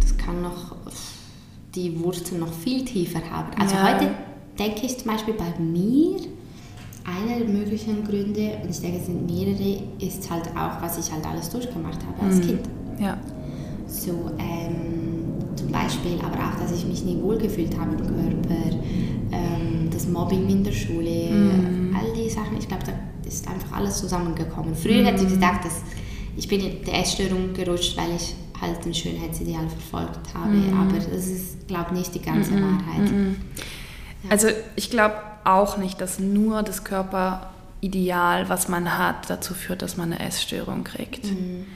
[0.00, 0.76] das kann noch
[1.74, 3.50] die Wurzeln noch viel tiefer haben.
[3.60, 3.94] Also ja.
[3.94, 4.14] heute
[4.58, 6.20] denke ich zum Beispiel bei mir,
[7.06, 11.12] einer der möglichen Gründe, und ich denke, es sind mehrere, ist halt auch, was ich
[11.12, 12.42] halt alles durchgemacht habe als mhm.
[12.42, 12.60] Kind.
[12.98, 13.16] Ja.
[13.86, 18.76] So, ähm, zum Beispiel, aber auch, dass ich mich nie wohlgefühlt habe im Körper,
[19.32, 21.96] ähm, das Mobbing in der Schule, mhm.
[21.96, 22.92] all die Sachen, ich glaube, da
[23.26, 24.74] ist einfach alles zusammengekommen.
[24.74, 25.06] Früher mhm.
[25.06, 25.82] hätte ich gesagt, dass
[26.36, 30.78] ich bin in der Essstörung gerutscht, weil ich halt ein Schönheitsideal verfolgt habe, mhm.
[30.78, 32.62] aber das ist, glaube ich, nicht die ganze mhm.
[32.62, 33.12] Wahrheit.
[33.12, 33.36] Mhm.
[34.24, 34.30] Ja.
[34.30, 35.14] Also ich glaube,
[35.46, 40.84] auch nicht, dass nur das Körperideal, was man hat, dazu führt, dass man eine Essstörung
[40.84, 41.24] kriegt.
[41.24, 41.66] Mhm.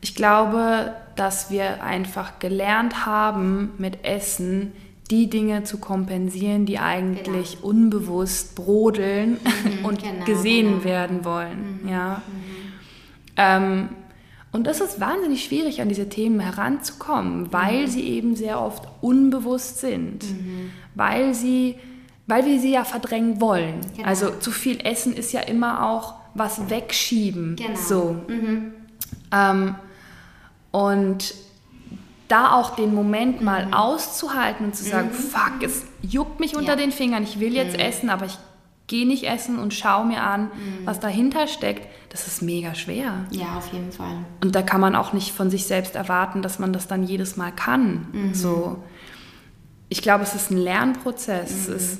[0.00, 4.72] Ich glaube, dass wir einfach gelernt haben, mit Essen
[5.10, 7.66] die Dinge zu kompensieren, die eigentlich genau.
[7.66, 10.84] unbewusst brodeln mhm, und genau, gesehen genau.
[10.84, 11.80] werden wollen.
[11.82, 12.22] Mhm, ja.
[12.26, 12.50] Mhm.
[13.36, 13.88] Ähm,
[14.52, 17.86] und das ist wahnsinnig schwierig, an diese Themen heranzukommen, weil mhm.
[17.86, 20.70] sie eben sehr oft unbewusst sind, mhm.
[20.94, 21.76] weil sie
[22.30, 23.80] weil wir sie ja verdrängen wollen.
[23.96, 24.08] Genau.
[24.08, 27.56] Also zu viel Essen ist ja immer auch was wegschieben.
[27.56, 27.76] Genau.
[27.76, 28.16] So.
[28.28, 28.72] Mhm.
[29.32, 29.74] Ähm,
[30.70, 31.34] Und
[32.28, 33.74] da auch den Moment mal mhm.
[33.74, 35.14] auszuhalten und zu sagen, mhm.
[35.14, 36.76] fuck, es juckt mich unter ja.
[36.76, 37.82] den Fingern, ich will jetzt mhm.
[37.82, 38.38] essen, aber ich
[38.86, 40.84] gehe nicht essen und schaue mir an, mhm.
[40.84, 43.26] was dahinter steckt, das ist mega schwer.
[43.30, 44.18] Ja, auf jeden Fall.
[44.42, 47.36] Und da kann man auch nicht von sich selbst erwarten, dass man das dann jedes
[47.36, 48.30] Mal kann.
[48.32, 48.82] So,
[49.88, 51.68] ich glaube, es ist ein Lernprozess.
[51.68, 51.98] Es,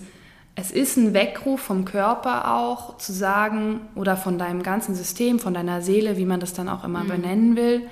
[0.56, 5.54] es ist ein Weckruf vom Körper auch, zu sagen, oder von deinem ganzen System, von
[5.54, 7.82] deiner Seele, wie man das dann auch immer benennen will,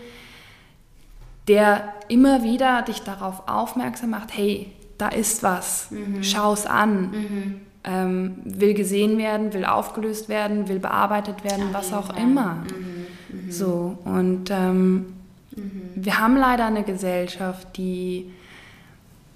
[1.47, 6.23] der immer wieder dich darauf aufmerksam macht, hey, da ist was, mhm.
[6.23, 7.61] schau es an, mhm.
[7.85, 12.23] ähm, will gesehen werden, will aufgelöst werden, will bearbeitet werden, Auf was auch Fall.
[12.23, 12.55] immer.
[12.55, 13.47] Mhm.
[13.47, 13.53] mhm.
[13.53, 15.15] So, und ähm,
[15.57, 15.91] mhm.
[15.95, 18.31] wir haben leider eine Gesellschaft, die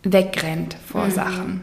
[0.05, 1.11] wegrennt vor mhm.
[1.11, 1.61] Sachen,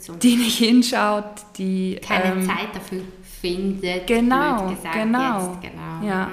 [0.00, 0.14] so.
[0.14, 1.24] die nicht hinschaut,
[1.58, 3.02] die keine ähm, Zeit dafür
[3.40, 4.06] findet.
[4.06, 6.06] Genau, gesagt, genau, genau.
[6.06, 6.30] Ja.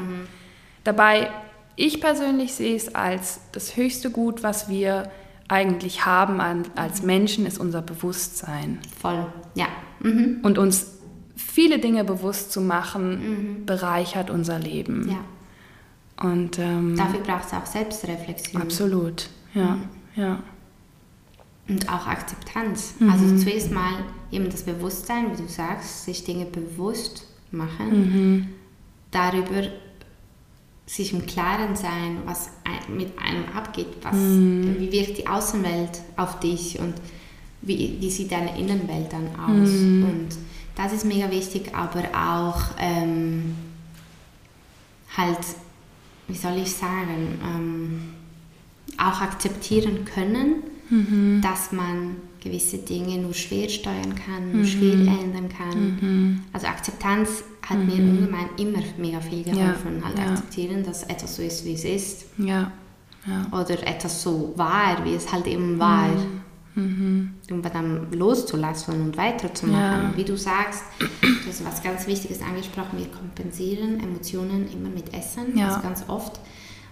[0.84, 1.30] Dabei
[1.78, 5.12] ich persönlich sehe es als das höchste Gut, was wir
[5.48, 6.42] eigentlich haben
[6.76, 8.80] als Menschen, ist unser Bewusstsein.
[9.00, 9.68] Voll, ja.
[10.00, 10.40] Mhm.
[10.42, 10.98] Und uns
[11.36, 13.66] viele Dinge bewusst zu machen, mhm.
[13.66, 15.08] bereichert unser Leben.
[15.10, 16.28] Ja.
[16.30, 18.62] Und, ähm, Dafür braucht es auch Selbstreflexion.
[18.62, 19.76] Absolut, ja.
[19.76, 19.90] Mhm.
[20.16, 20.40] ja.
[21.68, 22.96] Und auch Akzeptanz.
[23.00, 23.10] Mhm.
[23.10, 28.48] Also zuerst mal eben das Bewusstsein, wie du sagst, sich Dinge bewusst machen, mhm.
[29.12, 29.64] darüber
[30.88, 32.50] sich im Klaren sein, was
[32.88, 34.80] mit einem abgeht, was, mm.
[34.80, 36.94] wie wirkt die Außenwelt auf dich und
[37.62, 39.70] wie, wie sieht deine Innenwelt dann aus.
[39.70, 40.04] Mm.
[40.04, 40.30] Und
[40.76, 43.56] das ist mega wichtig, aber auch ähm,
[45.18, 45.40] halt,
[46.30, 48.02] wie soll ich sagen, ähm,
[48.98, 51.42] auch akzeptieren können, mhm.
[51.42, 54.68] dass man gewisse Dinge nur schwer steuern kann, nur mhm.
[54.68, 55.98] schwer ändern kann.
[56.02, 56.44] Mhm.
[56.54, 57.86] Also Akzeptanz hat mhm.
[57.86, 60.00] mir ungemein immer mega viel geholfen.
[60.00, 60.06] Ja.
[60.06, 60.26] Halt ja.
[60.32, 62.26] akzeptieren, dass etwas so ist, wie es ist.
[62.38, 62.72] Ja.
[63.26, 63.46] ja.
[63.52, 66.10] Oder etwas so war, wie es halt eben war.
[66.76, 67.34] Mhm.
[67.50, 70.16] Um dann loszulassen und weiterzumachen.
[70.16, 75.60] Wie du sagst, du hast was ganz Wichtiges angesprochen, wir kompensieren Emotionen immer mit Essen,
[75.60, 76.40] also ganz oft.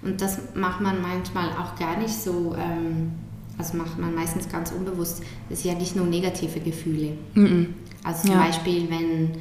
[0.01, 2.55] Und das macht man manchmal auch gar nicht so...
[2.57, 3.11] Ähm,
[3.57, 7.13] also macht man meistens ganz unbewusst, das sind ja nicht nur negative Gefühle.
[7.33, 7.73] Mhm.
[8.03, 8.43] Also zum ja.
[8.43, 9.31] Beispiel, wenn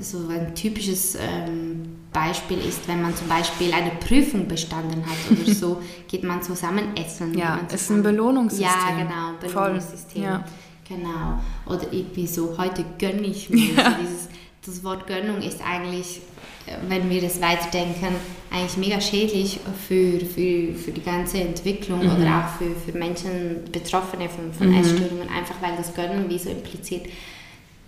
[0.00, 5.16] so also ein typisches ähm, Beispiel ist, wenn man zum Beispiel eine Prüfung bestanden hat
[5.30, 7.36] oder so, geht man zusammen essen.
[7.36, 8.68] Ja, es ist ein Belohnungssystem.
[8.68, 10.22] Ja, genau, Belohnungssystem.
[10.22, 10.44] Ja.
[10.88, 11.40] Genau.
[11.66, 13.66] Oder irgendwie so, heute gönne ich mir.
[13.76, 13.84] Ja.
[13.84, 14.28] Also dieses,
[14.64, 16.20] das Wort Gönnung ist eigentlich
[16.88, 18.16] wenn wir das weiterdenken,
[18.50, 22.16] eigentlich mega schädlich für, für, für die ganze Entwicklung mhm.
[22.16, 24.80] oder auch für, für Menschen, Betroffene von, von mhm.
[24.80, 27.06] Essstörungen, einfach weil das Gönnen wie so impliziert,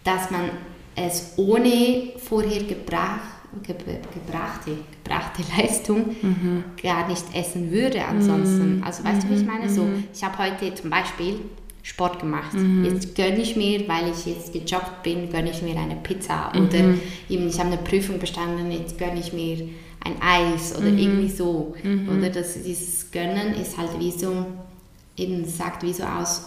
[0.04, 0.50] dass man
[0.94, 3.20] es ohne vorher gebracht,
[3.62, 3.74] ge,
[4.14, 6.64] gebrachte, gebrachte Leistung mhm.
[6.82, 8.78] gar nicht essen würde ansonsten.
[8.78, 8.84] Mhm.
[8.84, 9.68] Also weißt du, wie ich meine?
[9.68, 10.04] So, mhm.
[10.12, 11.40] ich habe heute zum Beispiel
[11.88, 12.52] Sport gemacht.
[12.52, 12.84] Mhm.
[12.84, 16.52] Jetzt gönne ich mir, weil ich jetzt gejoggt bin, gönne ich mir eine Pizza.
[16.54, 16.66] Mhm.
[16.66, 16.78] Oder
[17.30, 19.70] eben, ich habe eine Prüfung bestanden, jetzt gönne ich mir
[20.04, 20.98] ein Eis oder mhm.
[20.98, 21.74] irgendwie so.
[21.82, 22.10] Mhm.
[22.10, 24.46] Oder das, dieses Gönnen ist halt wie so,
[25.16, 26.42] eben sagt wie so aus,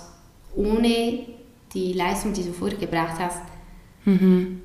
[0.55, 1.25] ohne
[1.73, 3.41] die Leistung, die du vorher gebracht hast,
[4.05, 4.61] mhm.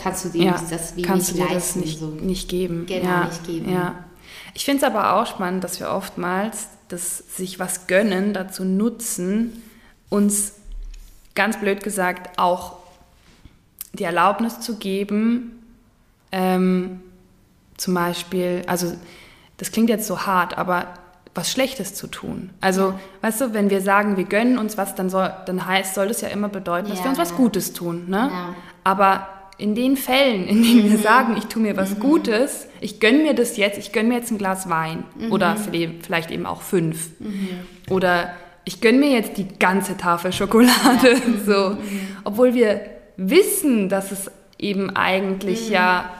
[0.00, 1.80] kannst du dir ja, das wie kannst nicht du dir leisten.
[1.80, 2.06] Das nicht, so.
[2.06, 2.86] nicht geben.
[2.86, 3.24] Genau, ja.
[3.24, 3.72] nicht geben.
[3.72, 4.04] Ja.
[4.54, 9.62] Ich finde es aber auch spannend, dass wir oftmals das sich was gönnen, dazu nutzen,
[10.08, 10.54] uns
[11.34, 12.76] ganz blöd gesagt auch
[13.92, 15.62] die Erlaubnis zu geben,
[16.32, 17.00] ähm,
[17.76, 18.94] zum Beispiel, also
[19.56, 20.94] das klingt jetzt so hart, aber
[21.34, 22.50] was Schlechtes zu tun.
[22.60, 23.00] Also, ja.
[23.20, 26.20] weißt du, wenn wir sagen, wir gönnen uns was, dann, soll, dann heißt, soll das
[26.20, 27.04] ja immer bedeuten, dass ja.
[27.04, 28.06] wir uns was Gutes tun.
[28.08, 28.28] Ne?
[28.32, 28.54] Ja.
[28.82, 30.90] Aber in den Fällen, in denen mhm.
[30.92, 32.00] wir sagen, ich tue mir was mhm.
[32.00, 35.32] Gutes, ich gönne mir das jetzt, ich gönne mir jetzt ein Glas Wein mhm.
[35.32, 37.10] oder vielleicht eben auch fünf.
[37.18, 37.48] Mhm.
[37.90, 38.30] Oder
[38.64, 41.12] ich gönne mir jetzt die ganze Tafel Schokolade.
[41.12, 41.16] Ja.
[41.44, 41.70] So.
[41.70, 41.78] Mhm.
[42.24, 42.80] Obwohl wir
[43.16, 45.74] wissen, dass es eben eigentlich mhm.
[45.74, 46.14] ja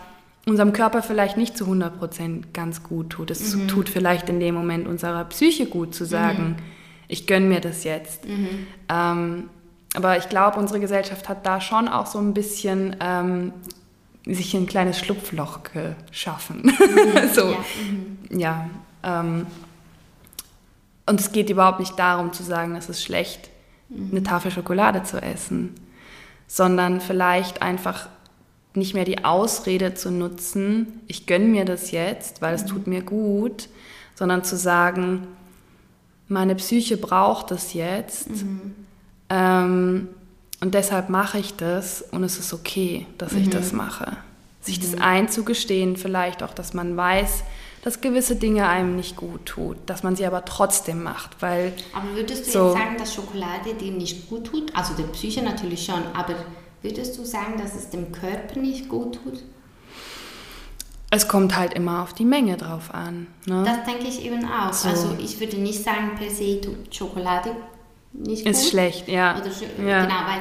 [0.47, 3.31] unserem Körper vielleicht nicht zu 100% ganz gut tut.
[3.31, 6.57] Es tut vielleicht in dem Moment unserer Psyche gut zu sagen,
[7.07, 8.25] ich gönne mir das jetzt.
[8.89, 9.51] Ähm,
[9.99, 13.53] aber ich glaube, unsere Gesellschaft hat da schon auch so ein bisschen ähm,
[14.25, 16.63] sich ein kleines Schlupfloch geschaffen.
[16.63, 17.59] Mhm, so, ja.
[17.83, 18.39] Mhm.
[18.39, 18.71] ja
[19.03, 19.47] ähm,
[21.07, 23.51] und es geht überhaupt nicht darum zu sagen, es ist schlecht,
[23.89, 24.11] mhm.
[24.13, 25.75] eine Tafel Schokolade zu essen,
[26.47, 28.09] sondern vielleicht einfach
[28.75, 32.69] nicht mehr die Ausrede zu nutzen, ich gönne mir das jetzt, weil es mhm.
[32.69, 33.69] tut mir gut,
[34.15, 35.27] sondern zu sagen,
[36.29, 38.31] meine Psyche braucht das jetzt.
[38.31, 38.77] Mhm.
[39.31, 40.09] Ähm,
[40.61, 43.43] und deshalb mache ich das und es ist okay, dass mhm.
[43.43, 44.17] ich das mache.
[44.61, 44.93] Sich mhm.
[44.93, 47.45] das einzugestehen, vielleicht auch, dass man weiß,
[47.83, 51.73] dass gewisse Dinge einem nicht gut tut, dass man sie aber trotzdem macht, weil...
[51.95, 54.75] Aber würdest du so, jetzt sagen, dass Schokolade dir nicht gut tut?
[54.77, 56.35] Also der Psyche natürlich schon, aber
[56.83, 59.45] würdest du sagen, dass es dem Körper nicht gut tut?
[61.11, 63.29] Es kommt halt immer auf die Menge drauf an.
[63.47, 63.63] Ne?
[63.65, 64.73] Das denke ich eben auch.
[64.73, 64.89] So.
[64.89, 67.53] Also ich würde nicht sagen, per se tut Schokolade
[68.13, 68.53] nicht gut.
[68.53, 69.37] Ist schlecht, ja.
[69.39, 69.47] Oder,
[69.89, 70.03] ja.
[70.03, 70.41] Genau, weil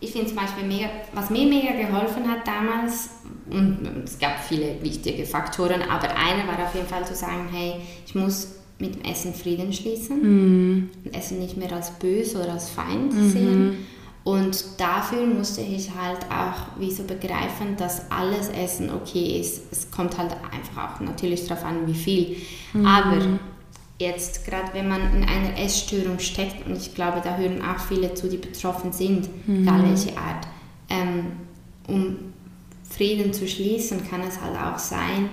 [0.00, 3.10] ich finde zum Beispiel mega, was mir mega geholfen hat damals,
[3.50, 7.74] und es gab viele wichtige Faktoren, aber einer war auf jeden Fall zu sagen, hey,
[8.06, 10.90] ich muss mit dem Essen Frieden schließen, Mhm.
[11.12, 13.30] Essen nicht mehr als böse oder als Feind Mhm.
[13.30, 13.86] sehen.
[14.24, 19.70] Und dafür musste ich halt auch wie so begreifen, dass alles Essen okay ist.
[19.72, 22.36] Es kommt halt einfach auch natürlich darauf an, wie viel.
[22.72, 22.86] Mhm.
[22.86, 23.16] Aber
[24.02, 28.12] jetzt, gerade wenn man in einer Essstörung steckt, und ich glaube, da hören auch viele
[28.14, 29.62] zu, die betroffen sind, Mhm.
[29.62, 30.46] egal welche Art,
[30.90, 31.26] ähm,
[31.88, 32.16] um
[32.90, 35.28] Frieden zu schließen, kann es halt auch sein,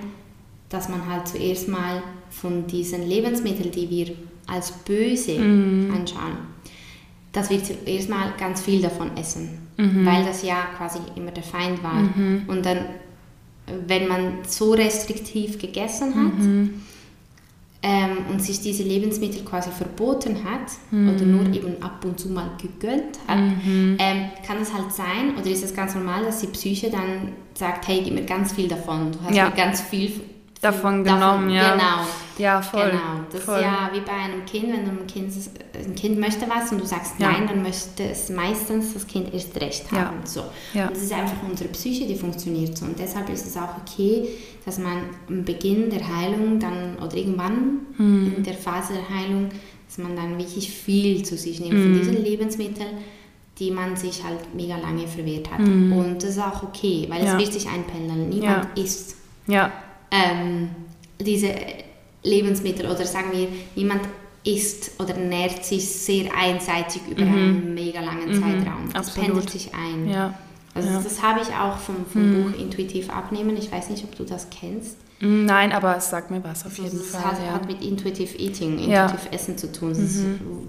[0.70, 4.14] dass man halt zuerst mal von diesen Lebensmitteln, die wir
[4.46, 5.92] als böse Mhm.
[5.94, 6.38] anschauen,
[7.32, 10.06] dass wir zuerst mal ganz viel davon essen, Mhm.
[10.06, 12.02] weil das ja quasi immer der Feind war.
[12.48, 12.78] Und dann,
[13.86, 16.82] wenn man so restriktiv gegessen hat, Mhm.
[17.82, 21.08] Ähm, und sich diese Lebensmittel quasi verboten hat Mhm.
[21.14, 23.96] oder nur eben ab und zu mal gegönnt hat, ähm,
[24.46, 28.02] kann es halt sein oder ist es ganz normal, dass die Psyche dann sagt, hey,
[28.04, 29.46] gib mir ganz viel davon, du hast Ja.
[29.48, 30.12] mir ganz viel
[30.60, 31.72] Davon genommen, ja.
[31.72, 32.06] Genau.
[32.38, 32.90] Ja, voll.
[32.90, 33.56] Genau, das voll.
[33.56, 35.32] ist ja wie bei einem Kind, wenn du ein kind,
[35.74, 37.32] ein kind möchte was und du sagst Ja.
[37.32, 40.06] nein, dann möchte es meistens das Kind erst recht Ja.
[40.06, 40.18] haben.
[40.24, 40.44] So.
[40.74, 40.86] Ja.
[40.88, 42.84] Und das ist einfach unsere Psyche, die funktioniert so.
[42.86, 44.28] Und deshalb ist es auch okay,
[44.64, 48.34] dass man am Beginn der Heilung dann oder irgendwann Hm.
[48.38, 49.48] in der Phase der Heilung,
[49.86, 51.82] dass man dann wirklich viel zu sich nimmt Hm.
[51.82, 52.98] von diesen Lebensmitteln,
[53.58, 55.58] die man sich halt mega lange verwehrt hat.
[55.58, 55.92] Hm.
[55.92, 57.32] Und das ist auch okay, weil Ja.
[57.34, 58.28] es wird sich einpendeln.
[58.30, 59.72] Niemand isst Ja,
[60.10, 60.70] ähm,
[61.20, 61.54] diese
[62.22, 64.02] Lebensmittel oder sagen wir, niemand
[64.44, 68.88] isst oder nährt sich sehr einseitig über einen mega langen Zeitraum.
[68.92, 69.28] Das absolut.
[69.28, 70.08] pendelt sich ein.
[70.08, 70.34] ja.
[70.74, 71.00] Also ja.
[71.02, 73.56] das habe ich auch vom, vom Buch Intuitiv abnehmen.
[73.56, 74.96] Ich weiß nicht, ob du das kennst.
[75.18, 77.24] Mm, Nein, aber es sagt mir was auf jeden das Fall.
[77.24, 77.52] hat, ja.
[77.52, 79.04] hat mit Intuitive Eating, Ja.
[79.06, 79.90] Intuitive Essen zu tun.
[79.90, 80.22] Das ist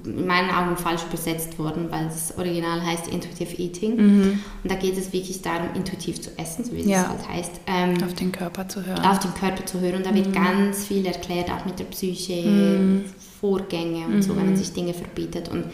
[0.03, 3.93] in meinen Augen falsch übersetzt worden, weil das Original heißt Intuitive Eating.
[3.99, 6.89] Und da geht es wirklich darum, intuitiv zu essen, so wie Mhm.
[6.89, 7.01] Ja.
[7.03, 7.51] es halt heißt.
[7.67, 9.05] Ähm, auf den Körper zu hören.
[9.05, 9.95] auf den Körper zu hören.
[9.97, 10.33] Und da wird Mhm.
[10.33, 13.03] ganz viel erklärt, auch mit der Psyche,
[13.39, 14.49] Vorgänge und so, wenn Mhm.
[14.49, 15.49] man sich Dinge verbietet.
[15.49, 15.65] Und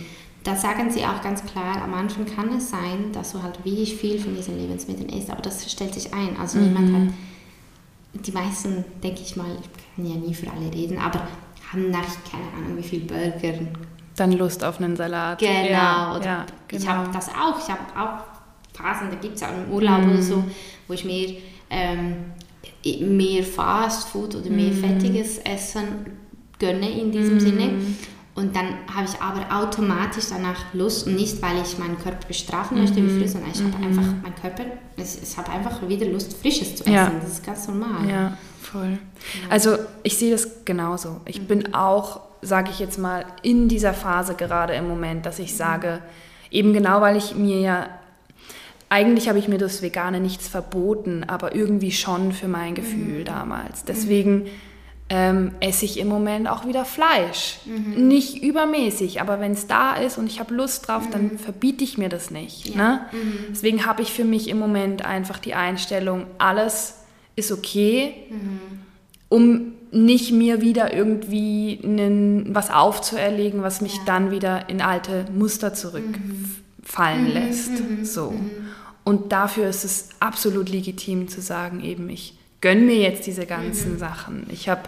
[0.47, 3.95] da sagen sie auch ganz klar, am Anfang kann es sein, dass du halt wirklich
[3.95, 6.37] viel von diesen Lebensmitteln isst, aber das stellt sich ein.
[6.39, 6.95] Also niemand Mhm.
[7.07, 7.13] hat,
[8.25, 11.27] die meisten, denke ich mal, ich kann ja nie für alle reden, aber
[11.71, 13.59] haben nach, keine Ahnung, wie viel Burger.
[14.15, 15.39] Dann Lust auf einen Salat.
[15.39, 15.49] Genau.
[15.69, 16.91] Ja, ja, Ich genau.
[16.93, 17.59] habe das auch.
[17.59, 18.23] Ich habe auch
[18.73, 20.43] Phasen, da gibt es auch im Urlaub oder so,
[20.87, 21.35] wo ich mir
[21.69, 22.15] ähm,
[23.17, 25.87] mehr Fast Food oder mehr fettiges Essen
[26.57, 27.69] gönne in diesem Sinne.
[28.37, 32.77] Und dann habe ich aber automatisch danach Lust und nicht, weil ich meinen Körper bestrafen
[32.77, 34.63] möchte wie früher, sondern ich habe einfach, mein Körper,
[34.95, 36.93] es, es hat einfach wieder Lust, Frisches zu essen.
[36.93, 37.11] Ja.
[37.19, 38.07] Das ist ganz normal.
[38.07, 38.99] Ja, voll.
[39.49, 41.19] Also ich sehe das genauso.
[41.25, 45.55] Ich bin auch, sage ich jetzt mal, in dieser Phase gerade im Moment, dass ich
[45.55, 46.03] sage,
[46.51, 47.87] eben genau weil ich mir ja,
[48.87, 53.83] eigentlich habe ich mir das Vegane nichts verboten, aber irgendwie schon für mein Gefühl damals.
[53.83, 54.45] Deswegen
[55.09, 57.59] ähm, esse ich im Moment auch wieder Fleisch.
[57.65, 61.97] Nicht übermäßig, aber wenn es da ist und ich habe Lust drauf, dann verbiete ich
[61.97, 62.75] mir das nicht.
[62.75, 63.05] Ne?
[63.49, 66.95] Deswegen habe ich für mich im Moment einfach die Einstellung, alles
[67.35, 68.13] ist okay,
[69.29, 75.73] um nicht mir wieder irgendwie einen, was aufzuerlegen, was mich dann wieder in alte Muster
[75.73, 77.71] zurückfallen lässt.
[78.03, 78.33] So.
[79.05, 83.97] Und dafür ist es absolut legitim zu sagen, eben ich gönne mir jetzt diese ganzen
[83.99, 84.47] Sachen.
[84.49, 84.83] Ich habe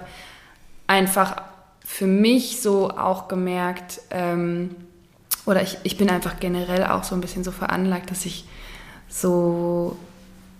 [0.87, 1.41] einfach
[1.85, 4.75] für mich so auch gemerkt, ähm,
[5.45, 8.45] oder ich, ich bin einfach generell auch so ein bisschen so veranlagt, dass ich
[9.07, 9.97] so,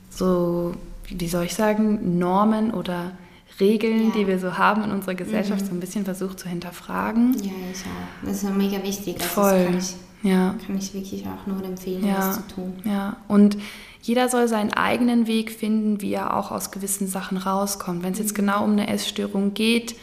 [0.09, 0.73] so,
[1.07, 3.11] wie soll ich sagen, Normen oder
[3.59, 4.13] Regeln, Ja.
[4.15, 7.33] die wir so haben in unserer Gesellschaft, so ein bisschen versucht zu hinterfragen.
[7.43, 8.25] Ja, ich auch.
[8.27, 9.15] Das ist mega wichtig.
[9.15, 9.65] Also Voll.
[9.65, 9.77] Das kann
[10.23, 10.55] ich, Ja.
[10.65, 12.73] kann ich wirklich auch nur empfehlen, Ja, das zu tun.
[12.85, 13.17] ja.
[13.27, 13.57] Und
[14.01, 18.01] jeder soll seinen eigenen Weg finden, wie er auch aus gewissen Sachen rauskommt.
[18.03, 19.95] Wenn es jetzt genau um eine Essstörung geht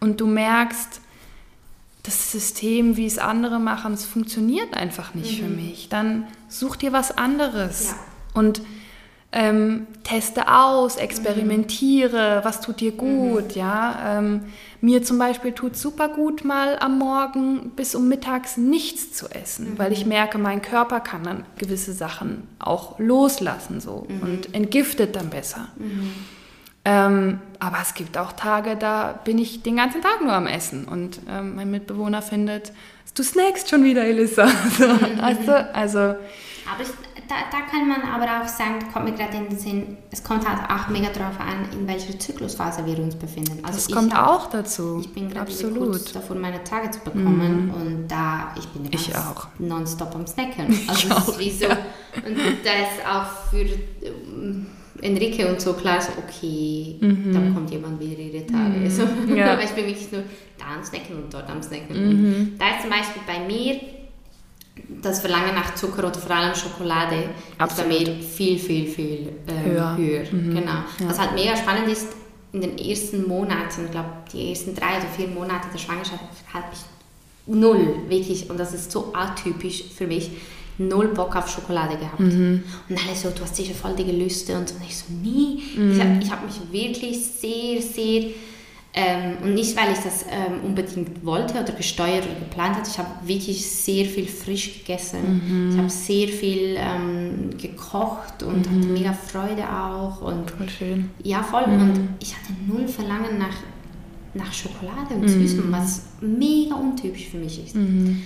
[0.00, 1.00] und du merkst,
[2.04, 6.92] das System, wie es andere machen, es funktioniert einfach nicht für mich, dann such dir
[6.92, 7.94] was anderes Ja.
[8.34, 8.62] und
[9.30, 14.18] ähm, teste aus, experimentiere, was tut dir gut, ja.
[14.18, 14.46] Ähm,
[14.80, 19.74] mir zum Beispiel tut super gut, mal am Morgen bis um mittags nichts zu essen,
[19.76, 25.28] weil ich merke, mein Körper kann dann gewisse Sachen auch loslassen so und entgiftet dann
[25.28, 25.68] besser.
[26.86, 30.86] Ähm, aber es gibt auch Tage, da bin ich den ganzen Tag nur am Essen
[30.86, 32.72] und ähm, mein Mitbewohner findet,
[33.14, 34.46] du snackst schon wieder, Elissa.
[34.78, 34.84] So,
[35.20, 36.88] also, also, aber ich,
[37.28, 40.48] da, da kann man aber auch sagen, kommt mir gerade in den Sinn, es kommt
[40.48, 43.62] halt auch mega darauf an, in welcher Zyklusphase wir uns befinden.
[43.62, 45.00] Also das kommt hab, auch dazu.
[45.00, 47.74] Ich bin gerade kurz davor, meine Tage zu bekommen mm.
[47.74, 49.48] und da, ich bin ich auch.
[49.58, 50.78] nonstop am Snacken.
[50.88, 53.66] Also es ist wie so, und da ist auch für
[54.06, 54.66] ähm,
[55.02, 57.32] Enrique und so klar so, okay, mhm.
[57.32, 58.78] da kommt jemand wieder ihre Tage.
[58.78, 58.90] Mhm.
[58.90, 59.02] So,
[59.34, 59.58] ja.
[59.62, 60.22] ich bin wirklich nur
[60.58, 61.96] da am Snacken und dort am Snacken.
[61.96, 62.52] Mhm.
[62.58, 63.97] Da ist zum Beispiel bei mir
[65.02, 67.92] das Verlangen nach Zucker oder vor allem Schokolade Absolut.
[67.92, 69.96] ist bei mir viel, viel, viel äh, höher.
[69.96, 70.24] höher.
[70.30, 70.54] Mhm.
[70.54, 70.72] Genau.
[70.72, 71.08] Ja.
[71.08, 72.08] Was halt mega spannend ist,
[72.52, 76.64] in den ersten Monaten, ich glaube die ersten drei oder vier Monate der Schwangerschaft, habe
[76.72, 76.80] ich
[77.46, 80.30] null, wirklich, und das ist so atypisch für mich,
[80.78, 82.20] null Bock auf Schokolade gehabt.
[82.20, 82.62] Mhm.
[82.88, 84.76] Und alle so, du hast sicher voll die Gelüste und so.
[84.76, 85.62] Und ich so, nie.
[85.76, 86.20] Mhm.
[86.20, 88.30] Ich habe hab mich wirklich sehr, sehr,
[89.00, 92.98] ähm, und nicht, weil ich das ähm, unbedingt wollte oder gesteuert oder geplant hatte, ich
[92.98, 95.20] habe wirklich sehr viel frisch gegessen.
[95.44, 95.70] Mhm.
[95.70, 98.94] Ich habe sehr viel ähm, gekocht und hatte mhm.
[98.94, 100.20] mega Freude auch.
[100.20, 101.10] Und, voll schön.
[101.22, 101.68] Ja, voll.
[101.68, 101.80] Mhm.
[101.80, 103.54] Und ich hatte null Verlangen nach,
[104.34, 105.72] nach Schokolade und Süßem, mhm.
[105.72, 107.76] was mega untypisch für mich ist.
[107.76, 108.16] Ähm,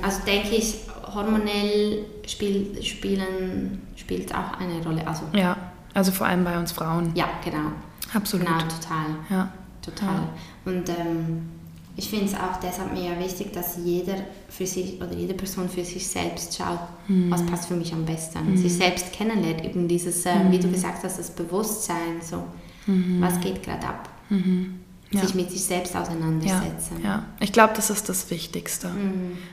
[0.00, 0.76] also denke ich,
[1.14, 5.06] hormonell spiel, spielen, spielt auch eine Rolle.
[5.06, 5.58] Also, ja,
[5.92, 7.12] also vor allem bei uns Frauen.
[7.14, 7.72] Ja, genau.
[8.14, 8.46] Absolut.
[8.46, 9.06] Genau, total.
[9.28, 9.52] Ja.
[9.84, 10.14] Total.
[10.14, 10.28] Ja.
[10.64, 11.48] Und ähm,
[11.96, 14.16] ich finde es auch deshalb mega wichtig, dass jeder
[14.48, 17.30] für sich oder jede Person für sich selbst schaut, mhm.
[17.30, 18.50] was passt für mich am besten.
[18.50, 18.56] Mhm.
[18.56, 20.52] Sich selbst kennenlernt, eben dieses, äh, mhm.
[20.52, 20.72] wie du mhm.
[20.72, 22.44] gesagt hast, das Bewusstsein, so,
[22.86, 23.20] mhm.
[23.20, 24.08] was geht gerade ab.
[24.28, 24.80] Mhm
[25.14, 25.20] ja.
[25.20, 27.02] sich mit sich selbst auseinandersetzen.
[27.02, 27.24] Ja, ja.
[27.40, 28.90] ich glaube, das ist das Wichtigste,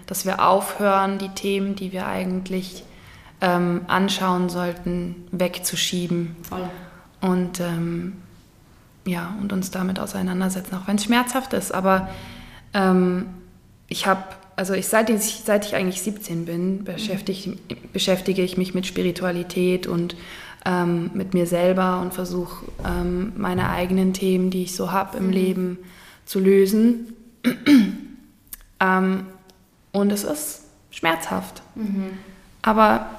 [0.08, 2.84] dass wir aufhören, die Themen, die wir eigentlich
[3.41, 6.36] ähm, anschauen sollten, wegzuschieben.
[6.44, 6.70] Voll.
[7.22, 8.17] Und ähm,
[9.06, 11.74] ja, und uns damit auseinandersetzen, auch wenn es schmerzhaft ist.
[11.74, 12.10] Aber
[12.74, 13.26] ähm,
[13.88, 14.24] ich habe,
[14.56, 17.58] also ich, seit, ich, seit ich eigentlich 17 bin, beschäftige,
[17.94, 20.16] beschäftige ich mich mit Spiritualität und
[20.66, 25.28] ähm, mit mir selber und versuche ähm, meine eigenen Themen, die ich so habe im
[25.28, 25.34] mhm.
[25.34, 25.78] Leben,
[26.26, 27.14] zu lösen.
[28.80, 29.26] ähm,
[29.92, 30.62] und es ist
[30.92, 31.62] schmerzhaft.
[31.76, 32.18] Mhm.
[32.62, 33.10] Aber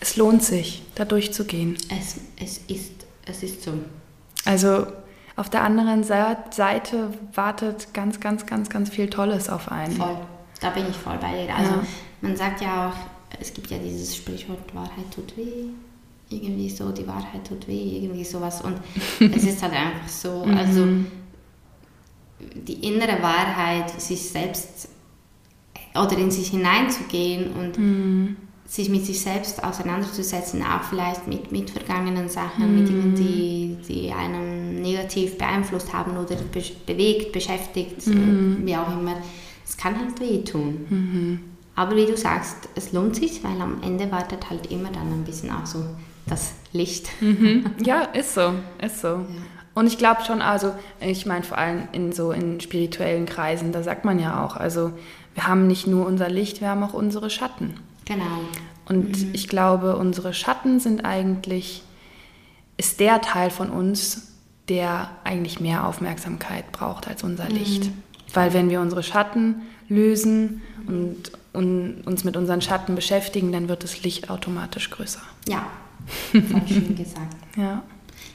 [0.00, 1.76] es lohnt sich, da durchzugehen.
[1.88, 2.92] Es, es, ist,
[3.26, 3.72] es ist so.
[4.44, 4.86] Also
[5.36, 9.96] auf der anderen Seite wartet ganz, ganz, ganz, ganz viel Tolles auf einen.
[9.96, 10.16] Voll.
[10.60, 11.54] Da bin ich voll bei dir.
[11.54, 11.86] Also ja.
[12.20, 15.70] man sagt ja auch, es gibt ja dieses Sprichwort, Wahrheit tut weh.
[16.30, 18.62] Irgendwie so, die Wahrheit tut weh, irgendwie sowas.
[18.62, 18.76] Und
[19.34, 20.56] es ist halt einfach so, mhm.
[20.56, 20.86] also
[22.54, 24.88] die innere Wahrheit, sich selbst
[25.94, 28.36] oder in sich hineinzugehen und mhm.
[28.66, 32.78] Sich mit sich selbst auseinanderzusetzen, auch vielleicht mit, mit vergangenen Sachen, mhm.
[32.78, 38.62] mit Dingen, die, die einen negativ beeinflusst haben oder be bewegt, beschäftigt, mhm.
[38.64, 39.16] wie auch immer.
[39.66, 40.86] Es kann halt wehtun.
[40.88, 41.40] Mhm.
[41.76, 45.24] Aber wie du sagst, es lohnt sich, weil am Ende wartet halt immer dann ein
[45.24, 45.84] bisschen auch so
[46.26, 47.08] das Licht.
[47.20, 47.66] Mhm.
[47.84, 49.08] Ja, ist so, ist so.
[49.08, 49.26] Ja.
[49.74, 53.82] Und ich glaube schon, also ich meine vor allem in so in spirituellen Kreisen, da
[53.82, 54.92] sagt man ja auch, also
[55.34, 57.74] wir haben nicht nur unser Licht, wir haben auch unsere Schatten.
[58.04, 58.40] Genau.
[58.86, 59.30] Und mhm.
[59.32, 61.82] ich glaube, unsere Schatten sind eigentlich,
[62.76, 64.32] ist der Teil von uns,
[64.68, 67.84] der eigentlich mehr Aufmerksamkeit braucht als unser Licht.
[67.84, 68.02] Mhm.
[68.32, 73.82] Weil wenn wir unsere Schatten lösen und und uns mit unseren Schatten beschäftigen, dann wird
[73.84, 75.22] das Licht automatisch größer.
[75.48, 75.66] Ja,
[76.32, 77.36] voll schön gesagt.
[77.56, 77.82] Ja.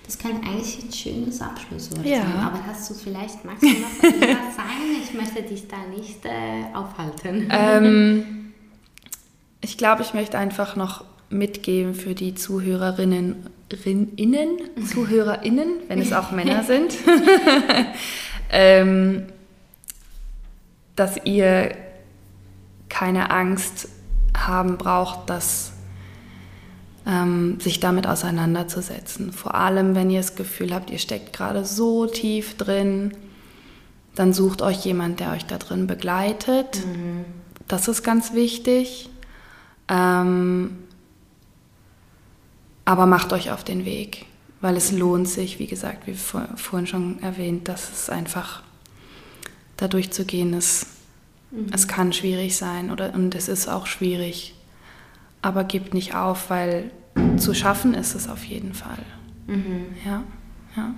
[0.05, 2.21] Das könnte eigentlich ein schönes Abschlusswort ja.
[2.21, 2.37] sein.
[2.37, 5.03] Aber hast du vielleicht, magst du noch etwas sagen?
[5.03, 7.47] Ich möchte dich da nicht äh, aufhalten.
[7.51, 8.25] Ähm,
[9.61, 13.47] ich glaube, ich möchte einfach noch mitgeben für die Zuhörerinnen,
[13.85, 14.57] Innen,
[14.91, 16.93] ZuhörerInnen, wenn es auch Männer sind,
[18.51, 19.25] ähm,
[20.95, 21.75] dass ihr
[22.89, 23.89] keine Angst
[24.35, 25.73] haben braucht, das,
[27.05, 29.31] ähm, sich damit auseinanderzusetzen.
[29.31, 33.13] Vor allem, wenn ihr das Gefühl habt, ihr steckt gerade so tief drin,
[34.15, 36.85] dann sucht euch jemand, der euch da drin begleitet.
[36.85, 37.25] Mhm.
[37.67, 39.09] Das ist ganz wichtig.
[39.89, 40.77] Ähm,
[42.85, 44.25] aber macht euch auf den Weg,
[44.61, 48.63] weil es lohnt sich, wie gesagt, wie vor, vorhin schon erwähnt, dass es einfach
[49.77, 50.87] da durchzugehen ist
[51.51, 51.67] Mhm.
[51.71, 54.55] Es kann schwierig sein oder, und es ist auch schwierig.
[55.41, 56.91] Aber gebt nicht auf, weil
[57.37, 58.99] zu schaffen ist es auf jeden Fall.
[59.47, 59.85] Mhm.
[60.05, 60.23] Ja,
[60.75, 60.93] ja.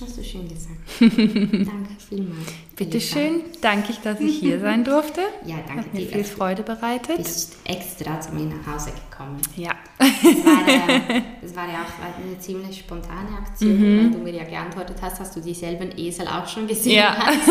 [0.00, 0.78] Hast du schön gesagt.
[1.00, 2.52] danke vielmals.
[2.76, 3.40] Bitte schön.
[3.60, 5.22] Danke ich, dass ich hier sein durfte.
[5.44, 6.06] Ja, danke Hat mir dir.
[6.08, 7.16] viel dass du Freude bereitet.
[7.16, 9.38] bist extra zu mir nach Hause gekommen.
[9.56, 9.72] Ja.
[9.98, 10.08] Das
[10.44, 13.76] war, ja, das war ja auch eine ziemlich spontane Aktion.
[13.80, 13.98] Mhm.
[14.04, 17.16] Weil du mir ja geantwortet hast, hast du dieselben Esel auch schon gesehen Ja.
[17.16, 17.48] hast,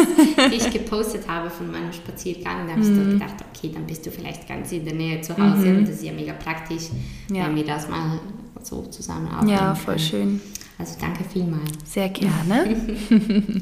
[0.51, 2.65] die ich gepostet habe von meinem Spaziergang.
[2.65, 3.19] Da habe ich Mhm.
[3.19, 5.67] gedacht, okay, dann bist du vielleicht ganz in der Nähe zu Hause.
[5.75, 6.83] Und das ist ja mega praktisch,
[7.29, 7.45] Ja.
[7.47, 8.19] wenn wir das mal
[8.63, 9.99] so zusammen aufnehmen Ja, voll können.
[10.07, 10.41] schön.
[10.77, 11.71] Also danke vielmals.
[11.85, 12.75] Sehr gerne.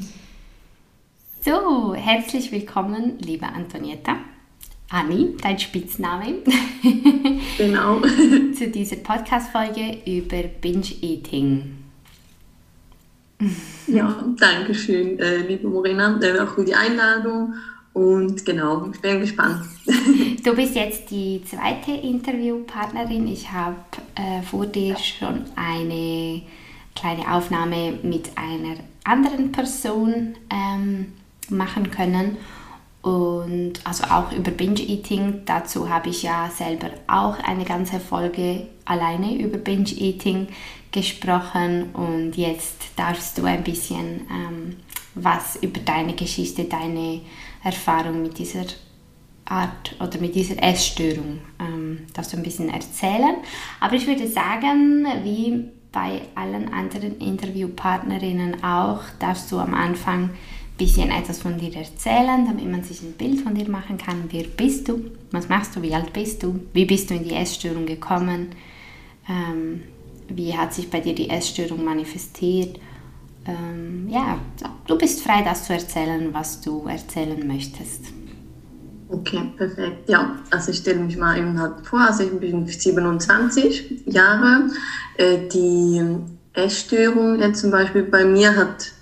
[1.46, 4.16] So, herzlich willkommen, liebe Antonietta.
[4.90, 6.38] Anni, dein Spitzname,
[7.56, 8.00] Genau.
[8.52, 11.70] zu dieser Podcast-Folge über Binge-Eating.
[13.86, 17.54] Ja, danke schön, äh, liebe Morena, äh, auch für die Einladung.
[17.92, 19.62] Und genau, ich bin gespannt.
[20.42, 23.28] Du bist jetzt die zweite Interviewpartnerin.
[23.28, 23.76] Ich habe
[24.16, 26.42] äh, vor dir schon eine
[26.96, 31.12] kleine Aufnahme mit einer anderen Person ähm,
[31.48, 32.36] machen können.
[33.02, 35.42] Und also auch über Binge-Eating.
[35.44, 40.48] Dazu habe ich ja selber auch eine ganze Folge alleine über Binge-Eating
[40.90, 41.90] gesprochen.
[41.92, 44.76] Und jetzt darfst du ein bisschen ähm,
[45.14, 47.20] was über deine Geschichte, deine
[47.62, 48.64] Erfahrung mit dieser
[49.44, 53.36] Art oder mit dieser Essstörung ähm, darfst du ein bisschen erzählen.
[53.80, 60.30] Aber ich würde sagen, wie bei allen anderen Interviewpartnerinnen auch, darfst du am Anfang ein
[60.76, 64.24] bisschen etwas von dir erzählen, damit man sich ein Bild von dir machen kann.
[64.28, 65.10] Wer bist du?
[65.30, 65.80] Was machst du?
[65.80, 66.60] Wie alt bist du?
[66.74, 68.48] Wie bist du in die Essstörung gekommen?
[69.26, 69.84] Ähm,
[70.28, 72.78] wie hat sich bei dir die Essstörung manifestiert?
[73.46, 74.38] Ähm, ja,
[74.86, 78.12] du bist frei, das zu erzählen, was du erzählen möchtest.
[79.08, 80.08] Okay, perfekt.
[80.08, 84.68] Ja, also ich stelle mich mal eben halt vor, also ich bin 27 Jahre.
[85.16, 86.02] Äh, die
[86.52, 88.92] Essstörung jetzt zum Beispiel bei mir hat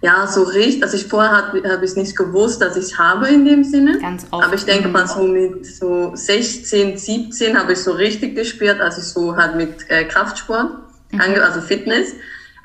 [0.00, 3.28] ja so richtig, also ich vorher habe hab ich nicht gewusst, dass ich es habe
[3.28, 3.98] in dem Sinne.
[3.98, 4.44] Ganz oft.
[4.44, 4.92] Aber ich denke Mhm.
[4.92, 9.56] mal so mit so 16, 17 habe ich so richtig gespürt, als ich so halt
[9.56, 10.70] mit äh, Kraftsport,
[11.18, 12.14] ange also Fitness,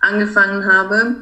[0.02, 1.16] angefangen habe.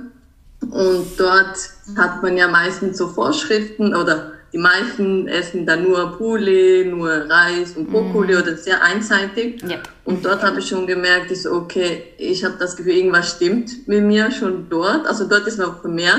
[0.69, 1.57] Und dort
[1.97, 7.77] hat man ja meistens so Vorschriften oder die meisten essen dann nur Poulet, nur Reis
[7.77, 9.63] und Brokkoli oder sehr einseitig.
[9.63, 9.87] Yep.
[10.03, 13.87] Und dort habe ich schon gemerkt, ich so, okay, ich habe das Gefühl, irgendwas stimmt
[13.87, 15.07] mit mir schon dort.
[15.07, 16.15] Also dort ist noch mehr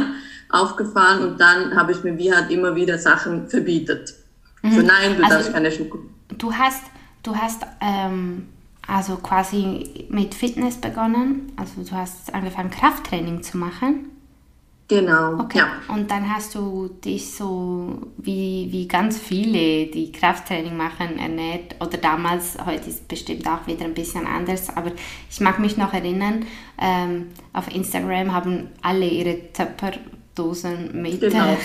[0.48, 4.14] aufgefallen und dann habe ich mir wie halt immer wieder Sachen verbietet.
[4.62, 6.08] So, nein, du Also- darfst keine Schokolade.
[6.38, 6.84] Du hast,
[7.22, 8.46] du hast ähm,
[8.86, 11.52] also quasi mit Fitness begonnen.
[11.56, 14.10] Also du hast angefangen Krafttraining zu machen.
[14.92, 15.58] Genau, Okay.
[15.58, 15.68] ja.
[15.88, 21.76] Und dann hast du dich so wie, wie ganz viele, die Krafttraining machen, ernährt.
[21.80, 24.68] Oder damals, heute ist bestimmt auch wieder ein bisschen anders.
[24.76, 24.92] Aber
[25.30, 26.44] ich mag mich noch erinnern,
[26.78, 31.56] ähm, auf Instagram haben alle ihre Töpperdosen mit, Genau.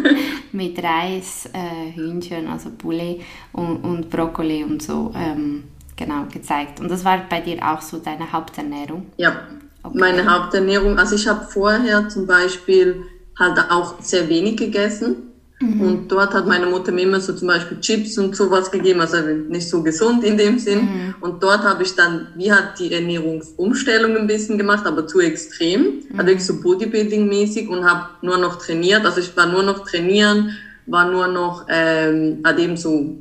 [0.52, 3.20] mit Reis, äh, Hühnchen, also Poulet
[3.52, 5.64] und, und Brokkoli und so ähm,
[5.96, 6.78] genau gezeigt.
[6.80, 9.06] Und das war bei dir auch so deine Haupternährung.
[9.16, 9.40] Ja,
[9.86, 9.98] Okay.
[9.98, 10.98] meine Haupternährung.
[10.98, 13.02] Also ich habe vorher zum Beispiel
[13.38, 15.16] halt auch sehr wenig gegessen.
[15.58, 19.16] Und dort hat meine Mutter mir immer so zum Beispiel Chips und sowas gegeben, also
[19.22, 21.14] nicht so gesund in dem Sinn.
[21.22, 26.02] Und dort habe ich dann, wie hat die Ernährungsumstellung ein bisschen gemacht, aber zu extrem,
[26.12, 29.06] also wirklich so Bodybuilding-mäßig und habe nur noch trainiert.
[29.06, 30.50] Also ich war nur noch trainieren,
[30.84, 33.16] war nur noch, ähm, halt eben so,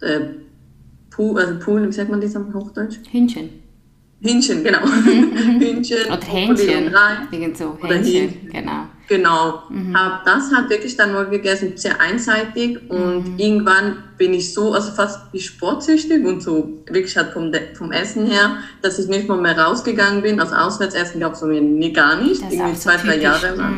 [0.00, 0.20] äh,
[1.10, 2.96] Pool, also Pool, wie sagt man das auf Hochdeutsch?
[3.12, 3.50] Hühnchen.
[4.26, 4.78] Hähnchen, genau.
[5.04, 5.98] Hühnchen.
[6.06, 6.86] Oder Brokkoli Hähnchen.
[6.88, 7.18] und Reis.
[7.30, 8.50] Irgend so, Oder Hähnchen, Hähnchen.
[8.52, 8.72] genau.
[9.08, 9.62] Genau.
[9.94, 12.78] Hab das halt wirklich dann nur gegessen, sehr einseitig.
[12.90, 17.92] Und irgendwann bin ich so, also fast wie sportsüchtig und so wirklich halt vom, vom
[17.92, 20.40] Essen her, dass ich nicht mal mehr rausgegangen bin.
[20.40, 22.42] Also Auswärtsessen gab es mir nie gar nicht.
[22.42, 23.22] Das ist Irgendwie so zwei, drei typisch.
[23.22, 23.74] Jahre lang.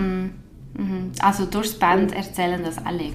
[0.77, 0.83] Mhm.
[0.83, 1.13] Mhm.
[1.21, 3.11] Also durchs Band erzählen das alle.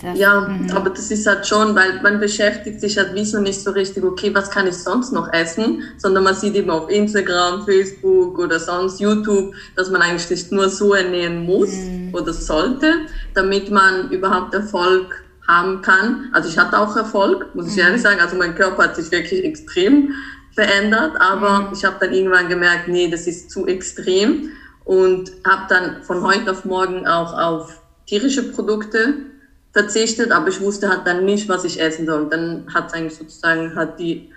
[0.00, 0.70] Das, Ja, mhm.
[0.70, 4.32] aber das ist halt schon, weil man beschäftigt sich halt wieso nicht so richtig, okay,
[4.32, 9.00] was kann ich sonst noch essen, sondern man sieht eben auf Instagram, Facebook oder sonst
[9.00, 11.70] YouTube, dass man eigentlich sich nur so ernähren muss
[12.12, 12.92] oder sollte,
[13.34, 16.28] damit man überhaupt Erfolg haben kann.
[16.32, 18.20] Also ich hatte auch Erfolg, muss ich ehrlich sagen.
[18.20, 20.12] Also mein Körper hat sich wirklich extrem
[20.54, 24.50] verändert, aber ich habe dann irgendwann gemerkt, nee, das ist zu extrem
[24.84, 29.14] und habe dann von heute auf morgen auch auf tierische Produkte
[29.72, 32.22] verzichtet, aber ich wusste halt dann nicht, was ich essen soll.
[32.22, 34.28] Und dann hat eigentlich sozusagen hat die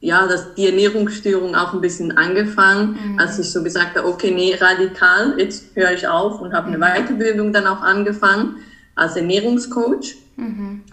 [0.00, 4.54] ja, das, die Ernährungsstörung auch ein bisschen angefangen, als ich so gesagt habe, okay, nee,
[4.54, 8.56] radikal, jetzt höre ich auf und habe eine Weiterbildung dann auch angefangen
[8.94, 10.16] als Ernährungscoach.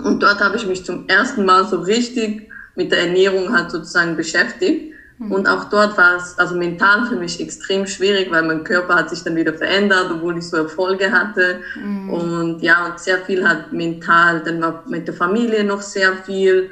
[0.03, 4.16] Und dort habe ich mich zum ersten Mal so richtig mit der Ernährung halt sozusagen
[4.16, 4.93] beschäftigt Mhm.
[5.20, 9.09] Und auch dort war es also mental für mich extrem schwierig, weil mein Körper hat
[9.09, 11.59] sich dann wieder verändert, obwohl ich so Erfolge hatte.
[11.82, 12.09] Mhm.
[12.09, 16.72] Und ja, und sehr viel hat mental, dann war mit der Familie noch sehr viel.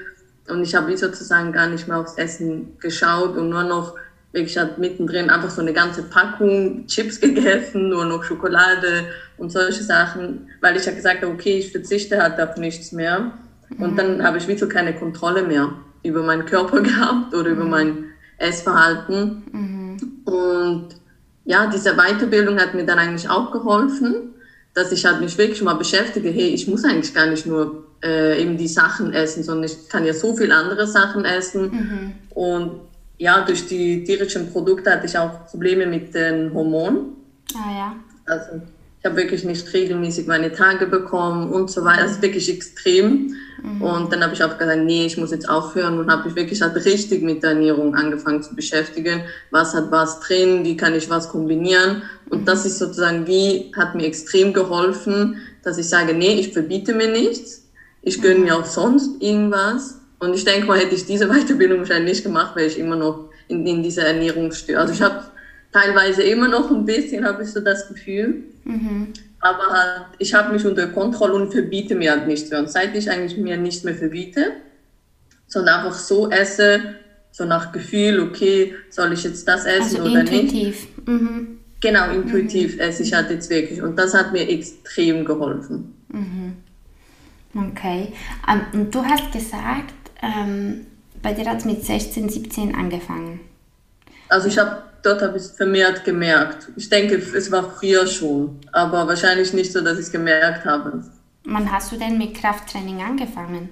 [0.49, 3.95] Und ich habe wie sozusagen gar nicht mehr aufs Essen geschaut und nur noch
[4.33, 9.05] wirklich hat mittendrin einfach so eine ganze Packung Chips gegessen, nur noch Schokolade
[9.37, 13.33] und solche Sachen, weil ich ja gesagt habe, okay, ich verzichte halt auf nichts mehr.
[13.77, 14.23] Und dann mhm.
[14.23, 15.73] habe ich wie so keine Kontrolle mehr
[16.03, 17.69] über meinen Körper gehabt oder über mhm.
[17.69, 18.10] mein
[18.41, 19.43] Essverhalten.
[19.51, 19.97] Mhm.
[20.25, 20.87] Und
[21.45, 24.33] ja, diese Weiterbildung hat mir dann eigentlich auch geholfen,
[24.73, 28.41] dass ich halt mich wirklich mal beschäftige, hey, ich muss eigentlich gar nicht nur äh,
[28.41, 31.63] eben die Sachen essen, sondern ich kann ja so viel andere Sachen essen.
[31.63, 32.11] Mhm.
[32.33, 32.71] Und
[33.17, 37.17] ja, durch die tierischen Produkte hatte ich auch Probleme mit den Hormonen.
[37.53, 37.95] Ah ja.
[38.25, 38.61] Also
[38.99, 42.03] ich habe wirklich nicht regelmäßig meine Tage bekommen und so weiter.
[42.03, 43.35] Das ist wirklich extrem.
[43.61, 43.81] Mhm.
[43.81, 46.61] Und dann habe ich auch gesagt, nee, ich muss jetzt aufhören und habe mich wirklich
[46.61, 49.21] halt richtig mit der Ernährung angefangen zu beschäftigen.
[49.51, 50.63] Was hat was drin?
[50.63, 52.03] Wie kann ich was kombinieren?
[52.29, 52.45] Und mhm.
[52.45, 57.11] das ist sozusagen wie, hat mir extrem geholfen, dass ich sage, nee, ich verbiete mir
[57.11, 57.69] nichts.
[58.01, 58.45] Ich gönne mhm.
[58.45, 59.99] mir auch sonst irgendwas.
[60.19, 63.29] Und ich denke mal, hätte ich diese Weiterbildung wahrscheinlich nicht gemacht, wäre ich immer noch
[63.47, 64.81] in, in dieser Ernährungsstörung.
[64.81, 65.23] Also ich habe
[65.71, 68.43] teilweise immer noch ein bisschen, habe ich so das Gefühl.
[68.63, 69.13] Mhm.
[69.41, 72.59] Aber halt, ich habe mich unter Kontrolle und verbiete mir halt nichts mehr.
[72.59, 74.53] Und seit ich eigentlich mir nicht mehr verbiete,
[75.47, 76.95] sondern einfach so esse,
[77.31, 80.87] so nach Gefühl, okay, soll ich jetzt das essen also oder intuitiv.
[80.95, 81.07] nicht?
[81.07, 81.59] Mhm.
[81.81, 82.81] Genau, intuitiv mhm.
[82.81, 83.81] esse ich halt jetzt wirklich.
[83.81, 85.95] Und das hat mir extrem geholfen.
[86.09, 86.57] Mhm.
[87.53, 88.13] Okay.
[88.47, 90.85] Um, ähm, und du hast gesagt, ähm,
[91.21, 93.41] bei dir hat es mit 16, 17 angefangen.
[94.29, 96.69] Also ich habe dort habe ich es vermehrt gemerkt.
[96.75, 101.03] Ich denke, es war früher schon, aber wahrscheinlich nicht so, dass ich es gemerkt habe.
[101.45, 103.71] Wann hast du denn mit Krafttraining angefangen?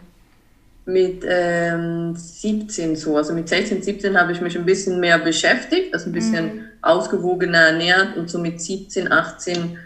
[0.86, 5.94] Mit ähm, 17 so, also mit 16, 17 habe ich mich ein bisschen mehr beschäftigt,
[5.94, 6.62] also ein bisschen mhm.
[6.82, 9.78] ausgewogener ernährt und so mit 17, 18,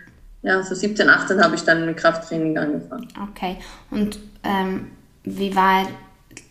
[0.44, 3.08] ja, so 17, 18 habe ich dann mit Krafttraining angefangen.
[3.32, 3.58] Okay,
[3.92, 4.92] und ähm,
[5.24, 5.88] wie war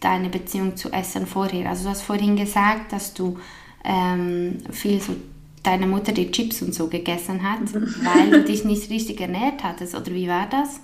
[0.01, 1.70] deine Beziehung zu Essen vorher?
[1.70, 3.38] Also du hast vorhin gesagt, dass du
[3.85, 5.14] ähm, viel so
[5.62, 9.95] deine Mutter die Chips und so gegessen hat, weil du dich nicht richtig ernährt hattest,
[9.95, 10.80] oder wie war das?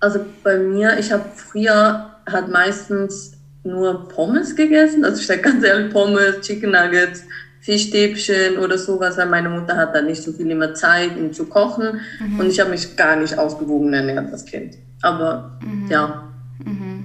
[0.00, 3.32] Also bei mir, ich habe früher hat meistens
[3.64, 7.24] nur Pommes gegessen, also ich sage ganz ehrlich, Pommes, Chicken Nuggets,
[7.60, 11.46] Fischstäbchen oder sowas, weil meine Mutter hat da nicht so viel immer Zeit, um zu
[11.46, 12.38] kochen mhm.
[12.38, 14.76] und ich habe mich gar nicht ausgewogen ernährt als Kind.
[15.02, 15.88] Aber mhm.
[15.90, 16.32] ja.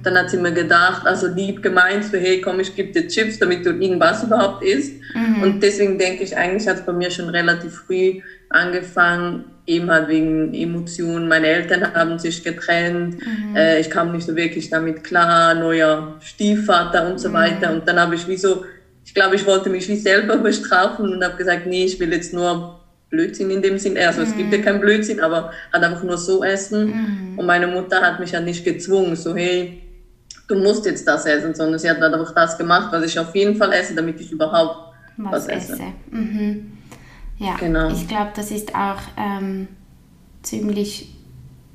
[0.02, 3.38] Dann hat sie mir gedacht, also lieb gemeint, so hey, komm, ich gebe dir Chips,
[3.38, 4.94] damit du irgendwas überhaupt isst.
[5.14, 5.42] Mhm.
[5.42, 10.08] Und deswegen denke ich, eigentlich hat es bei mir schon relativ früh angefangen, eben halt
[10.08, 11.28] wegen Emotionen.
[11.28, 13.56] Meine Eltern haben sich getrennt, mhm.
[13.56, 17.34] äh, ich kam nicht so wirklich damit klar, neuer Stiefvater und so mhm.
[17.34, 17.72] weiter.
[17.72, 18.64] Und dann habe ich wie so,
[19.04, 22.32] ich glaube, ich wollte mich wie selber bestrafen und habe gesagt, nee, ich will jetzt
[22.34, 22.80] nur
[23.12, 23.96] Blödsinn in dem Sinn.
[23.98, 24.26] Also mhm.
[24.26, 24.64] es gibt ja mhm.
[24.64, 26.86] keinen Blödsinn, aber halt einfach nur so essen.
[26.86, 27.38] Mhm.
[27.38, 29.81] Und meine Mutter hat mich ja nicht gezwungen, so hey,
[30.52, 33.34] du musst jetzt das essen, sondern sie hat dann einfach das gemacht, was ich auf
[33.34, 35.72] jeden Fall esse, damit ich überhaupt was, was esse.
[35.74, 35.82] esse.
[36.10, 36.78] Mhm.
[37.38, 37.90] Ja, genau.
[37.90, 39.68] ich glaube, das ist auch ähm,
[40.42, 41.12] ziemlich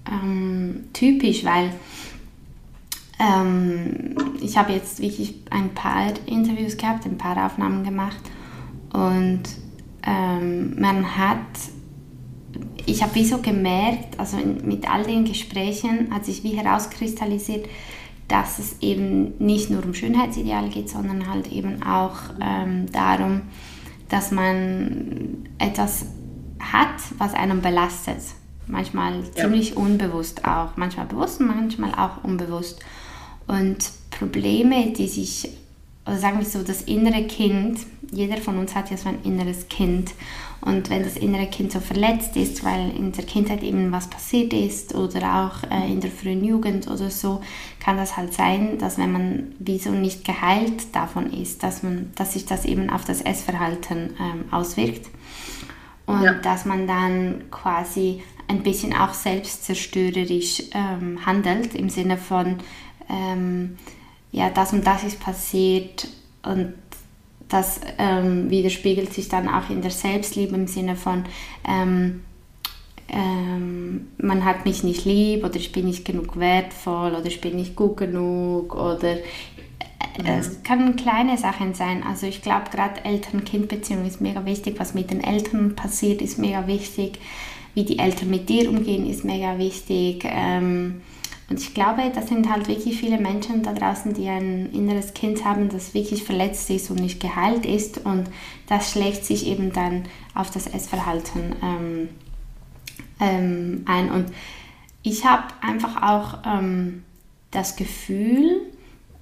[0.10, 1.72] ähm, typisch, weil
[3.20, 8.22] ähm, ich habe jetzt wirklich ein paar Interviews gehabt, ein paar Aufnahmen gemacht
[8.94, 9.44] und
[10.06, 11.38] ähm, man hat,
[12.86, 17.68] ich habe wie so gemerkt, also mit all den Gesprächen hat sich wie herauskristallisiert,
[18.28, 23.44] dass es eben nicht nur um Schönheitsideal geht, sondern halt eben auch ähm, darum,
[24.10, 26.06] dass man etwas
[26.60, 28.22] hat, was einen belastet.
[28.68, 29.44] Manchmal ja.
[29.44, 32.84] ziemlich unbewusst auch, manchmal bewusst, manchmal auch unbewusst.
[33.48, 33.78] Und
[34.12, 35.50] Probleme, die sich
[36.08, 37.80] oder sagen wir so, das innere Kind,
[38.12, 40.14] jeder von uns hat ja so ein inneres Kind.
[40.62, 44.54] Und wenn das innere Kind so verletzt ist, weil in der Kindheit eben was passiert
[44.54, 47.42] ist oder auch äh, in der frühen Jugend oder so,
[47.80, 52.34] kann das halt sein, dass wenn man wieso nicht geheilt davon ist, dass, man, dass
[52.34, 55.10] sich das eben auf das Essverhalten ähm, auswirkt.
[56.06, 56.34] Und ja.
[56.34, 62.58] dass man dann quasi ein bisschen auch selbstzerstörerisch ähm, handelt, im Sinne von,
[63.10, 63.78] ähm,
[64.32, 66.08] ja, das und das ist passiert
[66.44, 66.74] und
[67.50, 71.24] das ähm, widerspiegelt sich dann auch in der Selbstliebe im Sinne von,
[71.68, 72.22] ähm,
[73.10, 77.56] ähm, man hat mich nicht lieb oder ich bin nicht genug wertvoll oder ich bin
[77.56, 79.20] nicht gut genug oder äh,
[80.20, 80.28] mhm.
[80.28, 82.04] es können kleine Sachen sein.
[82.04, 86.68] Also ich glaube gerade Eltern-Kind-Beziehung ist mega wichtig, was mit den Eltern passiert ist mega
[86.68, 87.20] wichtig,
[87.76, 90.26] wie die Eltern mit dir umgehen ist mega wichtig.
[90.26, 91.02] Ähm,
[91.50, 95.46] Und ich glaube, das sind halt wirklich viele Menschen da draußen, die ein inneres Kind
[95.46, 98.00] haben, das wirklich verletzt ist und nicht geheilt ist.
[98.00, 98.30] Und
[98.68, 100.04] das schlägt sich eben dann
[100.36, 102.10] auf das Essverhalten ähm,
[103.22, 104.12] ähm, ein.
[104.12, 104.34] Und
[105.04, 107.04] ich habe einfach auch ähm,
[107.52, 108.62] das Gefühl,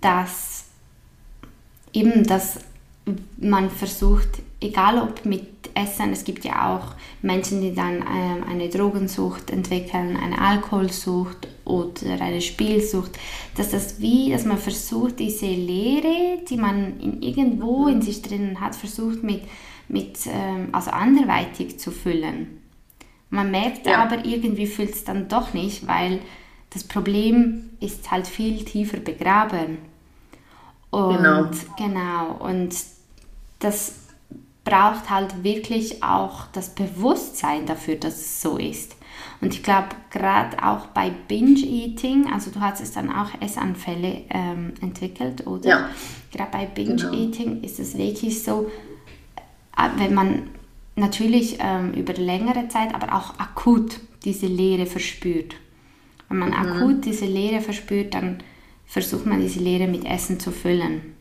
[0.01, 0.65] dass
[1.93, 2.59] eben, dass
[3.37, 8.69] man versucht, egal ob mit Essen, es gibt ja auch Menschen, die dann ähm, eine
[8.69, 13.11] Drogensucht entwickeln, eine Alkoholsucht oder eine Spielsucht,
[13.57, 18.61] dass das wie, dass man versucht, diese Leere, die man in irgendwo in sich drinnen
[18.61, 19.43] hat, versucht mit,
[19.87, 22.61] mit ähm, also anderweitig zu füllen.
[23.29, 24.01] Man merkt ja.
[24.01, 26.21] aber irgendwie fühlt es dann doch nicht, weil
[26.69, 29.77] das Problem ist halt viel tiefer begraben.
[30.89, 31.49] Und genau.
[31.77, 32.73] genau und
[33.59, 34.04] das
[34.65, 38.97] braucht halt wirklich auch das Bewusstsein dafür, dass es so ist.
[39.39, 44.73] Und ich glaube, gerade auch bei Binge-Eating, also du hast es dann auch Essanfälle ähm,
[44.81, 45.69] entwickelt, oder?
[45.69, 45.89] Ja.
[46.31, 47.65] Gerade bei Binge-Eating genau.
[47.65, 48.69] ist es wirklich so,
[49.77, 50.49] äh, wenn man
[50.95, 55.55] natürlich ähm, über längere Zeit, aber auch akut diese Leere verspürt.
[56.27, 56.55] Wenn man mhm.
[56.55, 58.39] akut diese Leere verspürt, dann
[58.85, 61.14] versucht man diese Leere mit Essen zu füllen.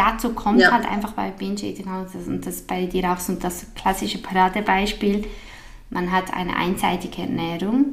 [0.00, 0.72] Dazu kommt ja.
[0.72, 1.86] halt einfach bei Binge-Eating
[2.26, 5.26] und das bei dir auch so das klassische Paradebeispiel,
[5.90, 7.84] man hat eine einseitige Ernährung,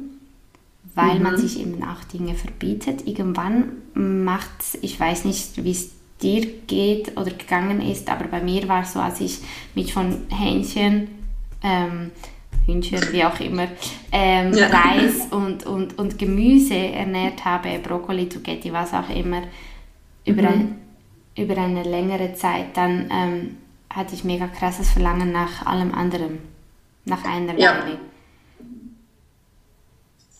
[0.94, 1.22] weil mhm.
[1.22, 3.06] man sich eben auch Dinge verbietet.
[3.06, 5.90] Irgendwann macht ich weiß nicht, wie es
[6.22, 9.40] dir geht oder gegangen ist, aber bei mir war es so, als ich
[9.74, 11.08] mich von Hähnchen
[11.62, 12.10] ähm,
[12.64, 13.66] Hühnchen, wie auch immer,
[14.12, 14.68] ähm, ja.
[14.68, 19.42] Reis und, und, und Gemüse ernährt habe, Brokkoli, Zucchetti, was auch immer,
[20.24, 20.48] über, mhm.
[20.48, 20.78] ein,
[21.38, 23.56] über eine längere Zeit, dann ähm,
[23.90, 26.40] hatte ich mega krasses Verlangen nach allem anderen,
[27.04, 27.82] nach einer ja.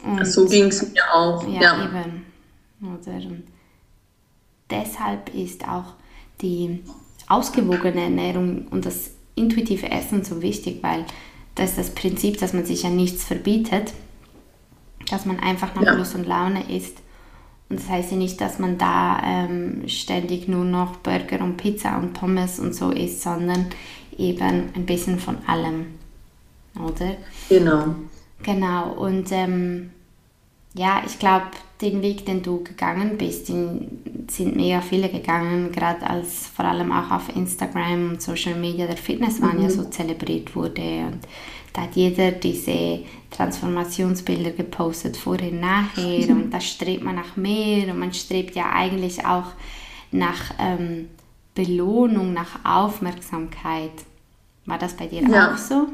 [0.05, 1.47] Und, so ging es mir auch.
[1.49, 1.85] Ja, ja.
[1.85, 2.25] eben.
[2.81, 3.43] Oder, und
[4.71, 5.95] deshalb ist auch
[6.41, 6.85] die
[7.27, 11.05] ausgewogene Ernährung und das intuitive Essen so wichtig, weil
[11.55, 13.93] das ist das Prinzip, dass man sich ja nichts verbietet,
[15.11, 15.93] dass man einfach nach ja.
[15.95, 16.99] Lust und Laune isst.
[17.71, 21.99] Und das heißt ja nicht, dass man da ähm, ständig nur noch Burger und Pizza
[21.99, 23.67] und Pommes und so isst, sondern
[24.17, 25.87] eben ein bisschen von allem.
[26.79, 27.17] Oder?
[27.49, 27.95] Genau.
[28.43, 28.93] Genau.
[28.93, 29.91] Und ähm,
[30.75, 31.47] ja, ich glaube,
[31.81, 36.91] den Weg, den du gegangen bist, den sind mega viele gegangen, gerade als vor allem
[36.91, 39.63] auch auf Instagram und Social Media der Fitnesswahn mhm.
[39.63, 41.07] ja so zelebriert wurde.
[41.07, 41.21] Und
[41.73, 43.01] da hat jeder diese
[43.39, 46.29] Transformationsbilder gepostet, vorher, nachher.
[46.31, 49.53] Und da strebt man nach mehr und man strebt ja eigentlich auch
[50.11, 51.09] nach ähm,
[51.55, 53.93] Belohnung, nach Aufmerksamkeit.
[54.67, 55.53] War das bei dir ja.
[55.53, 55.89] auch so?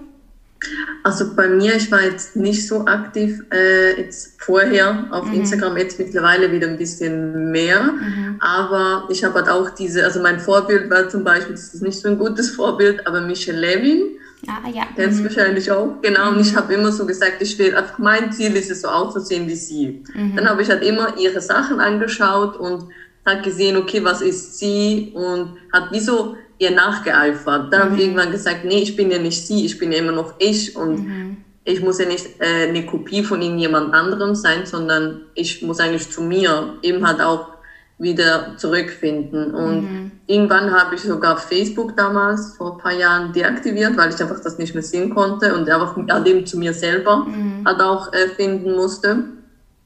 [1.03, 5.35] Also bei mir, ich war jetzt nicht so aktiv äh, jetzt vorher auf mhm.
[5.35, 7.83] Instagram, jetzt mittlerweile wieder ein bisschen mehr.
[7.83, 8.37] Mhm.
[8.41, 12.01] Aber ich habe halt auch diese, also mein Vorbild war zum Beispiel, das ist nicht
[12.01, 14.19] so ein gutes Vorbild, aber Michelle Levin.
[14.47, 14.85] Ah, ja.
[14.97, 15.25] Kennst mhm.
[15.25, 16.01] wahrscheinlich auch.
[16.03, 16.31] Genau.
[16.31, 16.57] Und ich mhm.
[16.57, 20.03] habe immer so gesagt, ich will, einfach mein Ziel ist es, so auszusehen wie sie.
[20.15, 20.37] Mhm.
[20.37, 22.89] Dann habe ich halt immer ihre Sachen angeschaut und
[23.25, 27.73] hat gesehen, okay, was ist sie und hat wie so ihr nachgeeifert.
[27.73, 27.85] Dann mhm.
[27.85, 30.35] habe ich irgendwann gesagt, nee, ich bin ja nicht sie, ich bin ja immer noch
[30.39, 31.37] ich und mhm.
[31.65, 36.11] ich muss ja nicht äh, eine Kopie von irgendjemand anderem sein, sondern ich muss eigentlich
[36.11, 37.54] zu mir eben halt auch
[37.99, 39.55] wieder zurückfinden.
[39.55, 40.13] Und mhm.
[40.27, 44.59] irgendwann habe ich sogar Facebook damals vor ein paar Jahren deaktiviert, weil ich einfach das
[44.59, 47.65] nicht mehr sehen konnte und einfach dem zu mir selber mhm.
[47.65, 49.25] halt auch äh, finden musste.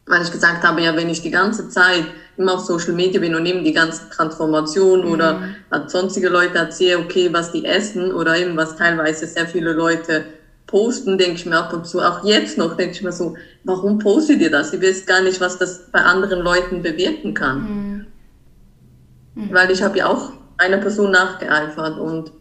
[0.06, 2.04] Weil ich gesagt habe, ja, wenn ich die ganze Zeit
[2.38, 5.12] immer auf Social Media bin und eben die ganze Transformation mhm.
[5.12, 5.42] oder
[5.88, 10.24] sonstige Leute erzähle, okay, was die essen oder eben was teilweise sehr viele Leute
[10.68, 13.98] posten, denke ich mir ab und zu, auch jetzt noch, denke ich mir so, warum
[13.98, 14.72] postet ihr das?
[14.72, 17.66] Ihr wisst gar nicht, was das bei anderen Leuten bewirken kann.
[19.38, 19.44] Mhm.
[19.44, 19.54] Mhm.
[19.54, 22.32] Weil ich habe ja auch einer Person nachgeeifert und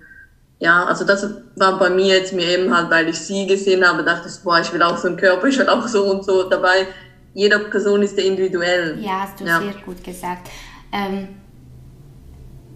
[0.59, 4.03] ja, also das war bei mir jetzt mir eben halt, weil ich sie gesehen habe,
[4.03, 6.49] dachte ich, boah, ich will auch so einen Körper, ich will auch so und so
[6.49, 6.87] dabei
[7.35, 8.97] jede Person ist ja individuell.
[8.99, 9.59] Ja, hast du ja.
[9.59, 10.49] sehr gut gesagt.
[10.91, 11.27] Ähm,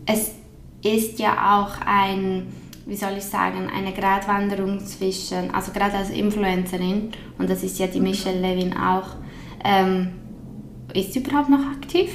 [0.06, 0.36] es
[0.84, 2.46] ist ja auch ein,
[2.86, 7.88] wie soll ich sagen, eine Gratwanderung zwischen, also gerade als Influencerin, und das ist ja
[7.88, 9.16] die Michelle Levin auch,
[9.64, 10.14] ähm,
[10.94, 12.12] ist sie überhaupt noch aktiv?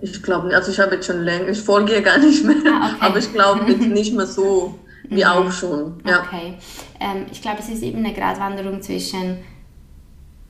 [0.00, 2.56] Ich glaube nicht, also ich habe jetzt schon länger, ich folge ihr gar nicht mehr,
[2.66, 2.96] ah, okay.
[3.00, 4.78] aber ich glaube jetzt nicht mehr so
[5.08, 5.30] wie mhm.
[5.30, 6.00] auch schon.
[6.06, 6.22] Ja.
[6.22, 6.54] Okay,
[7.00, 9.38] ähm, ich glaube, es ist eben eine Gratwanderung zwischen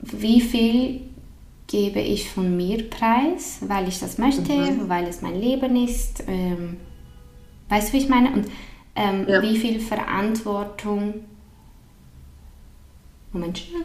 [0.01, 1.01] wie viel
[1.67, 4.87] gebe ich von mir preis, weil ich das möchte, mhm.
[4.87, 6.23] weil es mein Leben ist.
[6.27, 6.77] Ähm,
[7.69, 8.31] weißt du, wie ich meine?
[8.31, 8.45] Und
[8.95, 9.41] ähm, ja.
[9.41, 11.25] wie viel Verantwortung.
[13.31, 13.81] Moment schnell.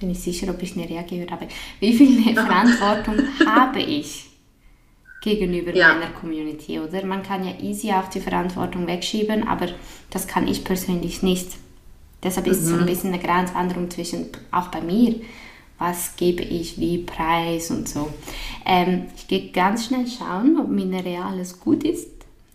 [0.00, 1.48] Bin ich sicher, ob ich Nerea gehört habe.
[1.80, 3.16] Wie viel Verantwortung
[3.46, 4.26] habe ich
[5.22, 5.94] gegenüber Ja.
[5.94, 7.04] meiner Community, oder?
[7.06, 9.68] Man kann ja easy auch die Verantwortung wegschieben, aber
[10.10, 11.52] das kann ich persönlich nicht.
[12.22, 15.16] Deshalb ist es so ein bisschen eine Grenzwanderung zwischen, auch bei mir,
[15.78, 18.08] was gebe ich wie Preis und so.
[18.64, 22.08] Ähm, ich gehe ganz schnell schauen, ob mit Nerea alles gut ist.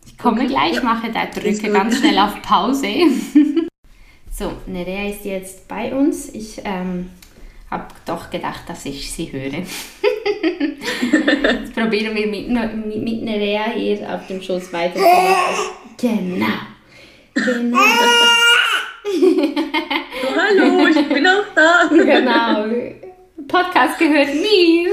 [0.06, 0.84] Ich komme gleich, ja.
[0.84, 2.88] mache da, drücke ganz schnell auf Pause.
[4.32, 6.30] so, Nerea ist jetzt bei uns.
[6.30, 7.10] Ich ähm,
[7.70, 9.52] habe doch gedacht, dass ich sie höre.
[11.62, 15.66] jetzt probieren wir mit, mit, mit Nerea hier auf dem Schoß weiterzumachen.
[15.98, 16.46] Genau.
[17.34, 17.78] Genau.
[20.36, 21.88] Hallo, ich bin auch da.
[21.90, 22.66] Genau.
[23.48, 24.90] Podcast gehört mir.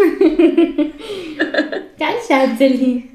[1.98, 3.08] Ganz Schatzeli.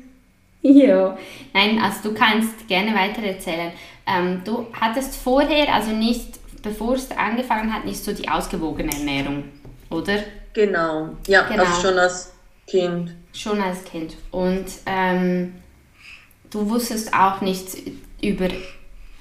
[0.61, 1.17] Jo.
[1.53, 3.71] Nein, also du kannst gerne weiter erzählen.
[4.05, 9.43] Ähm, du hattest vorher, also nicht, bevor es angefangen hat, nicht so die ausgewogene Ernährung,
[9.89, 10.23] oder?
[10.53, 11.63] Genau, ja, Genau.
[11.63, 12.33] also schon als
[12.67, 13.15] Kind.
[13.33, 14.15] Schon als Kind.
[14.31, 15.53] Und ähm,
[16.49, 17.77] du wusstest auch nichts
[18.21, 18.47] über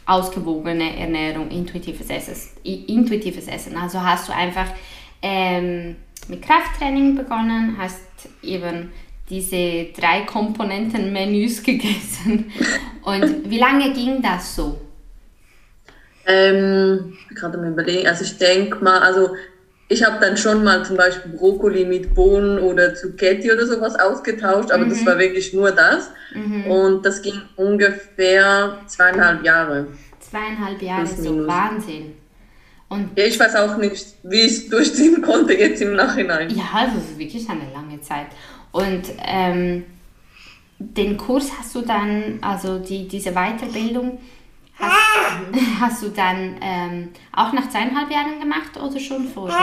[0.06, 2.34] ausgewogene Ernährung, intuitives Essen.
[2.64, 3.76] Intuitives Essen.
[3.76, 4.66] Also hast du einfach
[5.22, 5.96] ähm,
[6.28, 8.00] mit Krafttraining begonnen, hast
[8.42, 8.90] eben
[9.28, 12.50] diese drei Komponenten Menüs gegessen.
[13.02, 14.80] Und wie lange ging das so?
[16.30, 19.34] Ähm, gerade am überlegen, also ich denke mal, also
[19.88, 24.70] ich habe dann schon mal zum Beispiel Brokkoli mit Bohnen oder Zucchetti oder sowas ausgetauscht,
[24.70, 26.10] aber das war wirklich nur das.
[26.68, 29.88] Und das ging ungefähr zweieinhalb Jahre.
[30.20, 31.46] Zweieinhalb Jahre, Plus, so.
[31.46, 32.12] Wahnsinn.
[32.88, 36.50] Und Ja, ich weiß auch nicht, wie ich es durchziehen konnte jetzt im Nachhinein.
[36.50, 38.26] Ja, also es ist wirklich eine lange Zeit.
[38.70, 39.84] Und ähm,
[40.78, 44.18] den Kurs hast du dann, also die, diese Weiterbildung,
[44.80, 49.56] hast, hast du dann ähm, auch nach zweieinhalb Jahren gemacht oder schon vorher?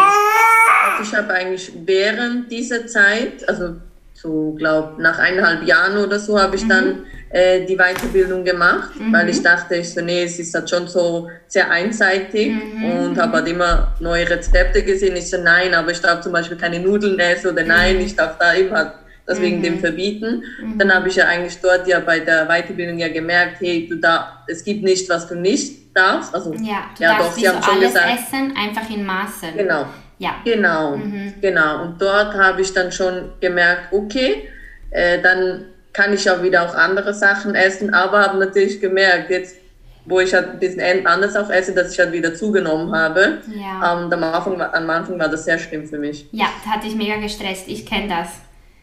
[1.01, 3.75] Ich habe eigentlich während dieser Zeit, also
[4.13, 9.29] so glaube nach eineinhalb Jahren oder so, habe ich dann äh, die Weiterbildung gemacht, weil
[9.29, 12.51] ich dachte, ich so, nee, es ist halt schon so sehr einseitig
[12.83, 15.15] und habe halt immer neue Rezepte gesehen.
[15.15, 18.37] Ich so, nein, aber ich darf zum Beispiel keine Nudeln essen oder nein, ich darf
[18.39, 18.93] da eben halt
[19.27, 20.43] das wegen dem verbieten.
[20.77, 24.43] Dann habe ich ja eigentlich dort ja bei der Weiterbildung ja gemerkt, hey, du da,
[24.47, 26.33] es gibt nicht, was du nicht darfst.
[26.33, 29.49] Also, Ja, du ja darfst doch, sie haben schon alles gesagt, essen, einfach in Maßen.
[29.55, 29.85] genau.
[30.19, 30.37] Ja.
[30.43, 30.99] Genau,
[31.41, 31.83] genau.
[31.83, 34.49] Und dort habe ich dann schon gemerkt, okay,
[34.89, 39.57] äh, dann kann ich auch wieder auch andere Sachen essen, aber habe natürlich gemerkt, jetzt,
[40.05, 43.39] wo ich halt ein bisschen anders auch esse, dass ich halt wieder zugenommen habe.
[43.55, 43.93] Ja.
[43.93, 46.27] Und am Anfang, am Anfang war das sehr schlimm für mich.
[46.31, 47.67] Ja, da hatte ich mega gestresst.
[47.67, 48.29] Ich kenne das.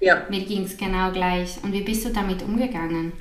[0.04, 1.56] Ja, Mir ging es genau gleich.
[1.62, 3.12] Und wie bist du damit umgegangen?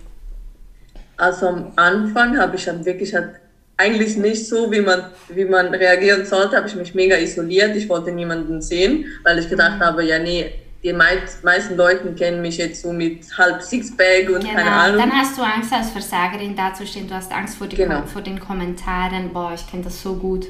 [1.17, 3.35] also am Anfang habe ich halt wirklich halt
[3.77, 7.75] eigentlich nicht so, wie man, wie man reagieren sollte, habe ich mich mega isoliert.
[7.75, 10.51] Ich wollte niemanden sehen, weil ich gedacht habe, ja nee,
[10.83, 14.97] die meist, meisten Leute kennen mich jetzt so mit halb Sixpack und keine Genau, Ahnung.
[14.97, 18.03] dann hast du Angst als Versagerin dazustehen, du hast Angst vor, die Genau.
[18.05, 20.47] Vor den Kommentaren, boah, ich kenne das so gut.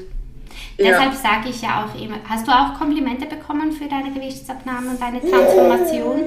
[0.76, 0.90] Ja.
[0.90, 5.00] Deshalb sage ich ja auch immer, hast du auch Komplimente bekommen für deine Gewichtsabnahme und
[5.00, 6.22] deine Transformation?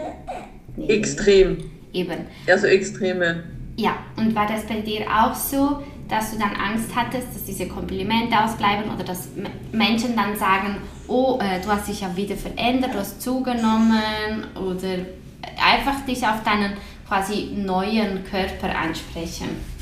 [0.76, 1.70] Nee, Extrem.
[1.91, 2.28] Eben.
[2.48, 3.43] Also extreme.
[3.76, 7.68] Ja, und war das bei dir auch so, dass du dann Angst hattest, dass diese
[7.68, 9.30] Komplimente ausbleiben oder dass
[9.72, 10.78] Menschen dann sagen,
[11.08, 15.00] oh, äh, du hast dich ja wieder verändert, du hast zugenommen oder
[15.62, 16.74] einfach dich auf deinen
[17.08, 19.76] quasi neuen Körper ansprechen?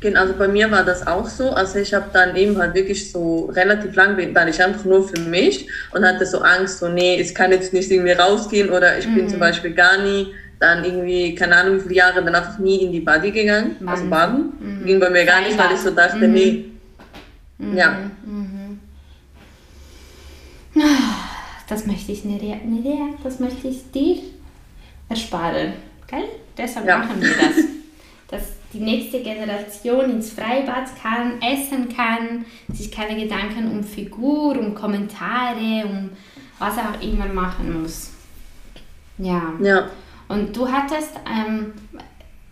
[0.00, 1.50] Genau, also bei mir war das auch so.
[1.50, 5.20] Also ich habe dann eben halt wirklich so relativ lang, war ich einfach nur für
[5.20, 9.12] mich und hatte so Angst, so nee, es kann jetzt nicht irgendwie rausgehen oder ich
[9.14, 12.84] bin zum Beispiel gar nie dann irgendwie, keine Ahnung wie viele Jahre, dann einfach nie
[12.84, 14.10] in die Body gegangen, also Wahnsinn.
[14.10, 14.82] baden.
[14.84, 16.66] Ging bei mir gar nicht, weil ich so dachte, nee.
[17.74, 18.10] Ja,
[21.68, 24.18] Das möchte ich Nerea, Nerea, das möchte ich dir
[25.08, 25.72] ersparen.
[26.08, 26.24] Gell?
[26.58, 26.98] Deshalb Ja.
[26.98, 27.64] machen wir das.
[28.28, 28.42] Dass
[28.72, 35.84] die nächste Generation ins Freibad kann, essen kann, sich keine Gedanken um Figur, um Kommentare,
[35.86, 36.10] um
[36.58, 38.10] was auch immer machen muss.
[39.18, 39.52] Ja.
[39.60, 39.90] ja.
[40.28, 41.72] Und du hattest ähm,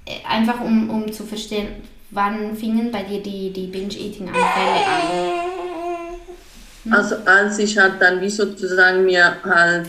[0.04, 1.68] äh, einfach um, um zu verstehen,
[2.10, 5.48] wann fingen bei dir die, die Binge-Eating-Anfälle an?
[6.90, 9.88] Also als ich halt dann wie sozusagen mir halt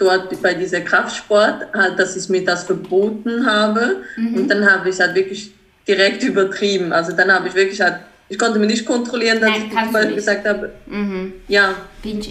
[0.00, 3.96] dort bei dieser Kraftsport halt, dass ich mir das verboten habe
[4.34, 5.52] und dann habe ich halt wirklich
[5.86, 6.92] direkt übertrieben.
[6.92, 7.96] Also dann habe ich wirklich halt,
[8.28, 11.32] ich konnte mich nicht kontrollieren, dass Nein, ich zum Beispiel gesagt habe, Mhm.
[11.48, 11.74] ja,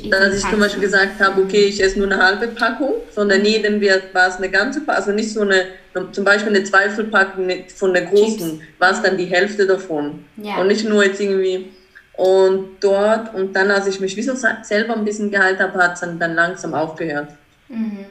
[0.09, 3.61] dass ich zum Beispiel gesagt habe, okay, ich esse nur eine halbe Packung, sondern nee,
[3.61, 5.65] dann wird- war es eine ganze Packung, also nicht so eine,
[6.11, 10.25] zum Beispiel eine Zweifelpackung von der großen, war es dann die Hälfte davon.
[10.37, 10.57] Ja.
[10.59, 11.71] Und nicht nur jetzt irgendwie,
[12.13, 15.93] Und dort, und dann, als ich mich wie so selber ein bisschen geheilt habe, hat
[15.93, 17.29] es dann, dann langsam aufgehört.
[17.69, 18.05] Mhm.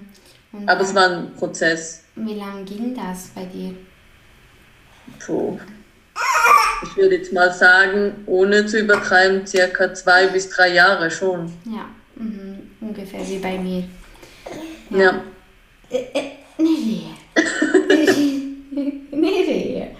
[0.66, 2.04] Aber es war ein Prozess.
[2.14, 3.74] Wie lange ging das bei dir?
[5.24, 5.58] Puh.
[6.82, 11.52] Ich würde jetzt mal sagen, ohne zu übertreiben, circa zwei bis drei Jahre schon.
[11.64, 11.86] Ja,
[12.16, 12.70] mhm.
[12.80, 13.84] ungefähr wie bei mir.
[14.90, 14.98] Ja.
[14.98, 15.22] ja.
[15.90, 17.04] Äh, äh, nee.
[19.10, 19.90] nee.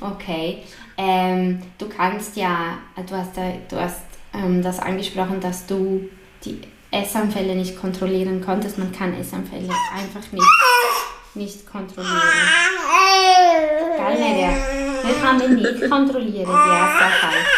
[0.00, 0.62] Okay.
[0.96, 4.02] Ähm, du kannst ja, du hast, du hast
[4.34, 6.08] ähm, das angesprochen, dass du
[6.44, 6.60] die
[6.90, 8.78] Essanfälle nicht kontrollieren konntest.
[8.78, 10.44] Man kann Essanfälle einfach nicht,
[11.34, 12.20] nicht kontrollieren.
[13.96, 14.18] Geil,
[15.04, 17.46] Wir können nicht kontrollieren, die Essanfälle.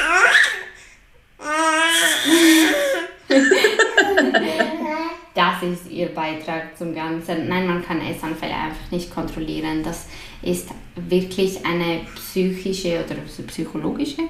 [5.35, 7.49] Das ist ihr Beitrag zum Ganzen.
[7.49, 9.83] Nein, man kann Essanfälle einfach nicht kontrollieren.
[9.83, 10.07] Das
[10.43, 13.14] ist wirklich eine psychische oder
[13.47, 14.22] psychologische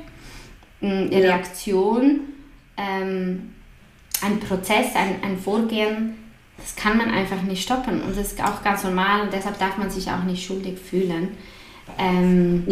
[0.80, 2.20] mm, Reaktion,
[2.76, 3.52] ähm,
[4.22, 6.14] ein Prozess, ein, ein Vorgehen,
[6.56, 8.02] das kann man einfach nicht stoppen.
[8.02, 11.28] Und das ist auch ganz normal und deshalb darf man sich auch nicht schuldig fühlen.
[11.98, 12.66] Ähm,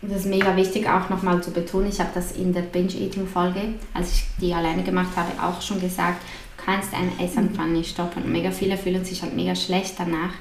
[0.00, 1.88] das ist mega wichtig auch nochmal zu betonen.
[1.88, 6.22] Ich habe das in der Binge-Eating-Folge, als ich die alleine gemacht habe, auch schon gesagt
[6.68, 8.24] kannst einen Essanfall nicht stoppen.
[8.24, 10.32] Und mega viele fühlen sich halt mega schlecht danach,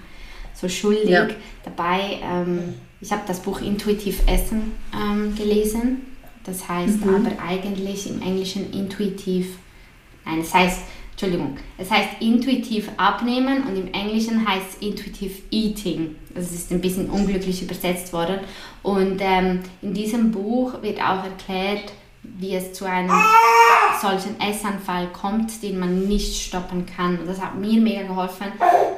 [0.53, 1.09] so schuldig.
[1.09, 1.27] Ja.
[1.63, 6.01] Dabei, ähm, ich habe das Buch Intuitiv Essen ähm, gelesen.
[6.43, 7.15] Das heißt mhm.
[7.15, 9.57] aber eigentlich im Englischen intuitiv,
[10.27, 16.15] nein, es heißt, Entschuldigung, es heißt intuitiv abnehmen und im Englischen heißt es intuitiv eating.
[16.35, 18.39] Das ist ein bisschen unglücklich übersetzt worden.
[18.83, 23.11] Und ähm, in diesem Buch wird auch erklärt, wie es zu einem
[23.99, 27.17] solchen Essanfall kommt, den man nicht stoppen kann.
[27.19, 28.47] Und das hat mir mega geholfen,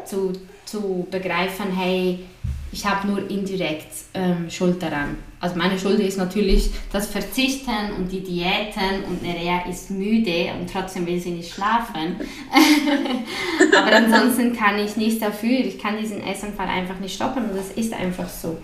[0.06, 0.34] zu,
[0.66, 2.26] zu begreifen, hey,
[2.72, 5.18] ich habe nur indirekt ähm, Schuld daran.
[5.40, 10.72] Also meine Schuld ist natürlich das Verzichten und die Diäten und Nerea ist müde und
[10.72, 12.20] trotzdem will sie nicht schlafen.
[13.78, 15.60] Aber ansonsten kann ich nichts dafür.
[15.60, 18.58] Ich kann diesen Essanfall einfach nicht stoppen und das ist einfach so.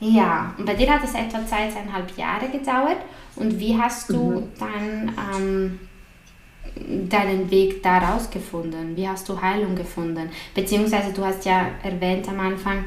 [0.00, 2.98] Ja, und bei dir hat es etwa zweieinhalb Jahre gedauert.
[3.36, 4.48] Und wie hast du mhm.
[4.58, 5.80] dann ähm,
[7.08, 8.96] deinen Weg daraus gefunden?
[8.96, 10.30] Wie hast du Heilung gefunden?
[10.54, 12.84] Beziehungsweise du hast ja erwähnt am Anfang,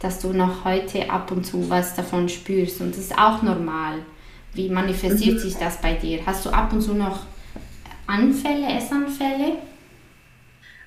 [0.00, 2.80] dass du noch heute ab und zu was davon spürst.
[2.80, 3.98] Und das ist auch normal.
[4.52, 5.40] Wie manifestiert mhm.
[5.40, 6.20] sich das bei dir?
[6.24, 7.20] Hast du ab und zu noch
[8.06, 9.58] Anfälle, Essanfälle?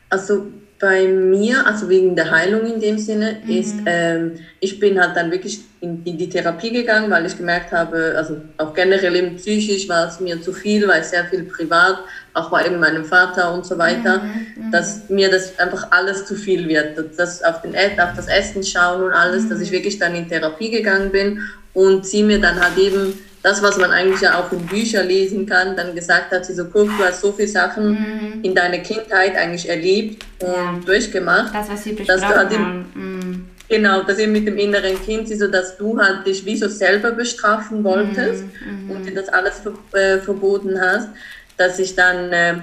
[0.09, 0.47] Also
[0.79, 3.51] bei mir, also wegen der Heilung in dem Sinne, mhm.
[3.51, 7.71] ist, ähm, ich bin halt dann wirklich in, in, die Therapie gegangen, weil ich gemerkt
[7.73, 11.99] habe, also auch generell eben psychisch war es mir zu viel, weil sehr viel privat,
[12.33, 14.67] auch bei eben meinem Vater und so weiter, mhm.
[14.67, 14.71] mhm.
[14.71, 16.97] dass mir das einfach alles zu viel wird.
[17.17, 19.49] Das auf, den, auf das Essen schauen und alles, mhm.
[19.49, 21.41] dass ich wirklich dann in Therapie gegangen bin
[21.73, 23.13] und sie mir dann halt eben
[23.49, 26.65] das, was man eigentlich ja auch in Büchern lesen kann, dann gesagt hat, sie so,
[26.65, 28.43] guck, du hast so viele Sachen mhm.
[28.43, 30.79] in deiner Kindheit eigentlich erlebt und ja.
[30.85, 31.53] durchgemacht.
[31.53, 32.51] Das, was sie besprochen dass du halt.
[32.95, 33.45] Mhm.
[33.67, 37.11] Genau, dass eben mit dem inneren Kind, so dass du halt dich wie so selber
[37.11, 38.89] bestrafen wolltest mhm.
[38.89, 39.61] und dir das alles
[39.93, 41.09] äh, verboten hast,
[41.55, 42.55] dass ich dann, äh,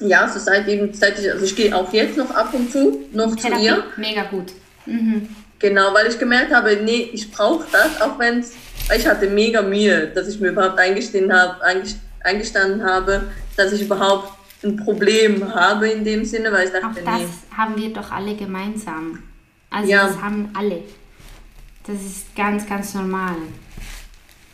[0.00, 3.04] ja, so seit eben, seit ich, also ich gehe auch jetzt noch ab und zu
[3.12, 3.84] noch Therapie, zu ihr.
[3.98, 4.52] Mega gut.
[4.86, 5.28] Mhm.
[5.60, 8.54] Genau, weil ich gemerkt habe, nee, ich brauche das, auch wenn es
[8.96, 11.56] ich hatte mega Mühe, dass ich mir überhaupt eingestehen habe,
[12.24, 13.22] eingestanden habe,
[13.56, 14.32] dass ich überhaupt
[14.62, 17.56] ein Problem habe in dem Sinne, weil ich dachte, Auch das nee.
[17.56, 19.22] haben wir doch alle gemeinsam.
[19.70, 20.06] Also ja.
[20.06, 20.82] das haben alle.
[21.86, 23.36] Das ist ganz, ganz normal.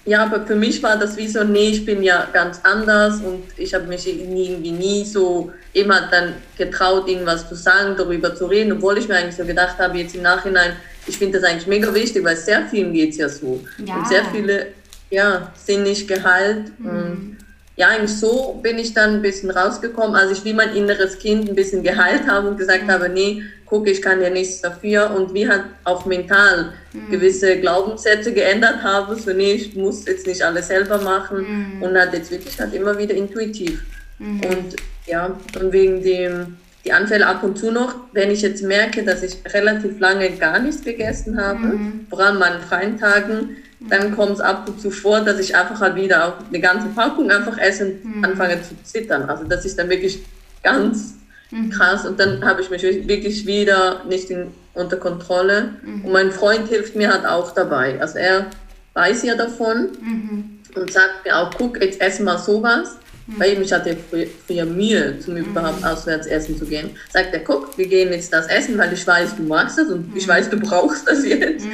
[0.04, 3.42] Ja, aber für mich war das wie so, nee, ich bin ja ganz anders und
[3.56, 8.72] ich habe mich irgendwie nie so immer dann getraut, irgendwas zu sagen, darüber zu reden,
[8.72, 10.76] obwohl ich mir eigentlich so gedacht habe, jetzt im Nachhinein,
[11.06, 13.62] ich finde das eigentlich mega wichtig, weil sehr vielen geht es ja so.
[13.84, 13.96] Ja.
[13.96, 14.68] Und sehr viele
[15.10, 16.72] ja, sind nicht geheilt.
[16.78, 17.36] Mhm.
[17.76, 21.48] ja, eigentlich so bin ich dann ein bisschen rausgekommen, als ich wie mein inneres Kind
[21.48, 22.90] ein bisschen geheilt habe und gesagt mhm.
[22.90, 27.10] habe, nee, guck, ich kann ja nichts dafür und wie halt auch mental mhm.
[27.10, 31.82] gewisse Glaubenssätze geändert habe, so nee, ich muss jetzt nicht alles selber machen mhm.
[31.82, 33.84] und halt jetzt wirklich halt immer wieder intuitiv.
[34.18, 34.40] Mhm.
[34.40, 34.76] Und
[35.06, 36.56] ja, und wegen dem
[36.86, 40.60] die Anfälle ab und zu noch, wenn ich jetzt merke, dass ich relativ lange gar
[40.60, 42.06] nichts gegessen habe, mhm.
[42.08, 45.80] vor allem an freien Tagen, dann kommt es ab und zu vor, dass ich einfach
[45.80, 48.24] halt wieder auch eine ganze Packung einfach esse und mhm.
[48.24, 49.28] anfange zu zittern.
[49.28, 50.20] Also das ist dann wirklich
[50.62, 51.14] ganz
[51.50, 51.70] mhm.
[51.70, 55.74] krass und dann habe ich mich wirklich wieder nicht in, unter Kontrolle.
[55.82, 56.04] Mhm.
[56.04, 58.00] Und mein Freund hilft mir halt auch dabei.
[58.00, 58.46] Also er
[58.94, 60.60] weiß ja davon mhm.
[60.74, 62.96] und sagt mir auch, guck, jetzt ess mal sowas.
[63.26, 63.40] Mhm.
[63.40, 65.44] Weil ich hatte früher, früher Mühe, zum mhm.
[65.44, 66.90] überhaupt auswärts essen zu gehen.
[67.12, 70.10] Sagt er, guck, wir gehen jetzt das essen, weil ich weiß, du magst das und
[70.10, 70.16] mhm.
[70.16, 71.66] ich weiß, du brauchst das jetzt.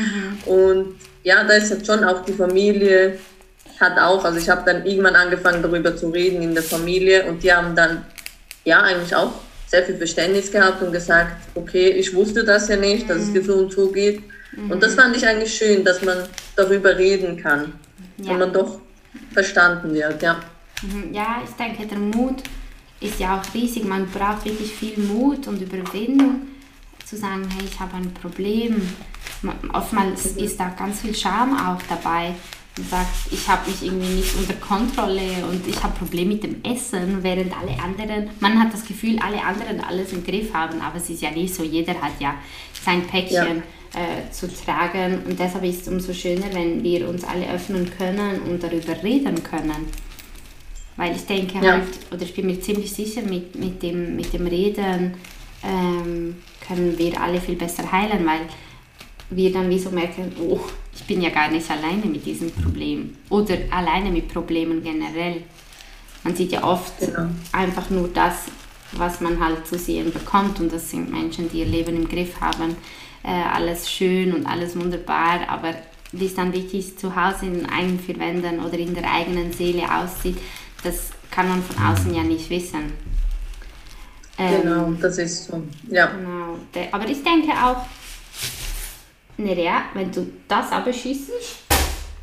[0.46, 3.18] Und ja, da ist jetzt schon auch die Familie,
[3.78, 7.42] hat auch, also ich habe dann irgendwann angefangen darüber zu reden in der Familie und
[7.42, 8.04] die haben dann
[8.64, 9.32] ja eigentlich auch
[9.66, 13.42] sehr viel Verständnis gehabt und gesagt, okay, ich wusste das ja nicht, dass es dir
[13.42, 14.22] so und so geht.
[14.68, 16.18] Und das fand ich eigentlich schön, dass man
[16.56, 17.72] darüber reden kann
[18.18, 18.30] ja.
[18.30, 18.80] und man doch
[19.32, 20.40] verstanden wird, ja.
[20.82, 21.12] Mhm.
[21.12, 22.42] Ja, ich denke, der Mut
[23.00, 23.84] ist ja auch riesig.
[23.84, 26.42] Man braucht wirklich viel Mut und Überwindung,
[27.04, 28.80] zu sagen, hey, ich habe ein Problem.
[29.72, 32.34] Oftmals ist da ganz viel Scham auch dabei.
[32.78, 36.62] Man sagt, ich habe mich irgendwie nicht unter Kontrolle und ich habe Probleme mit dem
[36.64, 40.96] Essen, während alle anderen, man hat das Gefühl, alle anderen alles im Griff haben, aber
[40.96, 41.64] es ist ja nicht so.
[41.64, 42.34] Jeder hat ja
[42.82, 43.56] sein Päckchen.
[43.56, 43.62] Ja
[43.94, 45.22] äh, zu tragen.
[45.26, 49.42] Und deshalb ist es umso schöner, wenn wir uns alle öffnen können und darüber reden
[49.42, 49.88] können.
[50.96, 51.72] Weil ich denke ja.
[51.72, 55.14] halt, oder ich bin mir ziemlich sicher, mit, mit, dem, mit dem Reden
[55.64, 56.36] ähm,
[56.66, 58.40] können wir alle viel besser heilen, weil
[59.30, 60.60] wir dann wie so merken, oh,
[60.94, 65.42] ich bin ja gar nicht alleine mit diesem Problem oder alleine mit Problemen generell.
[66.22, 67.28] Man sieht ja oft genau.
[67.52, 68.44] einfach nur das,
[68.92, 72.40] was man halt zu sehen bekommt und das sind Menschen, die ihr Leben im Griff
[72.40, 72.76] haben
[73.22, 75.74] äh, alles schön und alles wunderbar, aber
[76.12, 79.52] wie es dann wirklich zu Hause in den eigenen vier Wänden oder in der eigenen
[79.52, 80.36] Seele aussieht,
[80.82, 82.92] das kann man von außen ja nicht wissen.
[84.38, 85.62] Ähm, genau, das ist so.
[85.90, 86.06] Ja.
[86.06, 86.58] Genau.
[86.90, 87.84] Aber ich denke auch,
[89.36, 91.30] Nerea, wenn du das abschießt,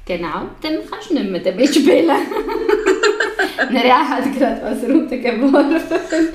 [0.06, 2.08] genau, dann kannst du nicht mehr damit spielen.
[3.72, 5.82] Nerea hat gerade was runtergeworfen.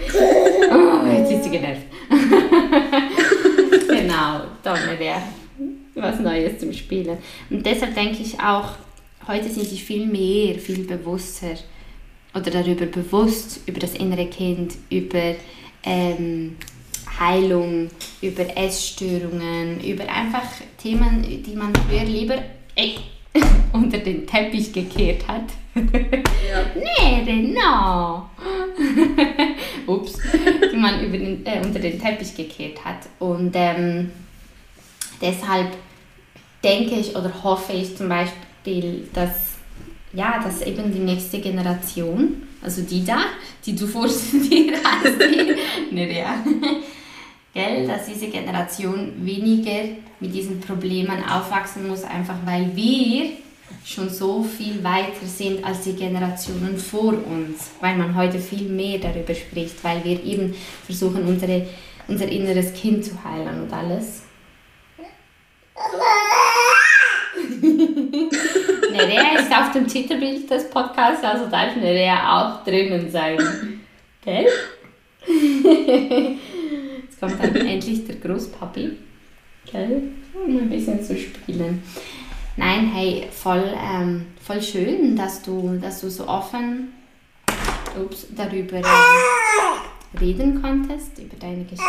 [0.71, 1.83] Oh, jetzt ist sie genervt.
[3.89, 5.23] genau, da wäre
[5.95, 7.19] was Neues zum Spielen.
[7.51, 8.71] Und deshalb denke ich auch,
[9.29, 11.57] heute sind sie viel mehr, viel bewusster
[12.35, 15.35] oder darüber bewusst, über das innere Kind, über
[15.85, 16.57] ähm,
[17.19, 20.43] Heilung, über Essstörungen, über einfach
[20.79, 22.39] Themen, die man früher lieber
[22.75, 22.97] ey,
[23.73, 25.45] unter den Teppich gekehrt hat.
[25.75, 25.83] Ja.
[26.75, 28.31] nee, genau.
[29.87, 30.19] Ups,
[30.73, 33.09] die man über den, äh, unter den Teppich gekehrt hat.
[33.19, 34.11] Und ähm,
[35.21, 35.69] deshalb
[36.63, 39.54] denke ich oder hoffe ich zum Beispiel, dass,
[40.15, 43.25] ja, dass eben die nächste Generation, also die da,
[43.65, 46.45] die du vor dir hast, die, ja,
[47.53, 53.31] gell, dass diese Generation weniger mit diesen Problemen aufwachsen muss, einfach weil wir
[53.85, 58.99] schon so viel weiter sind als die Generationen vor uns, weil man heute viel mehr
[58.99, 60.55] darüber spricht, weil wir eben
[60.85, 61.67] versuchen, unsere,
[62.07, 64.23] unser inneres Kind zu heilen und alles.
[68.95, 73.39] Nerea ist auf dem Titelbild des Podcasts, also darf Nerea auch drinnen sein.
[74.25, 74.47] Gell?
[77.03, 78.93] Jetzt kommt dann endlich der Großpapi.
[79.71, 80.03] Gell?
[80.35, 81.83] Um ein bisschen zu spielen.
[82.57, 86.93] Nein, hey, voll, ähm, voll schön, dass du, dass du so offen
[87.99, 91.85] ups, darüber äh, reden konntest, über deine Geschichte.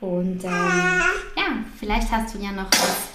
[0.00, 0.50] Und ähm,
[1.36, 3.10] ja, vielleicht hast du ja noch was.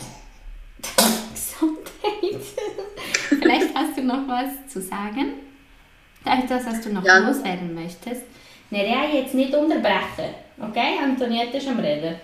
[1.34, 1.89] Gesundheit.
[3.30, 5.34] vielleicht hast du noch was zu sagen.
[6.26, 7.20] Etwas, was du noch ja.
[7.20, 8.24] loswerden möchtest.
[8.70, 10.36] Nerea, jetzt nicht unterbrechen.
[10.62, 12.16] Okay, Antoniette ist am Reden.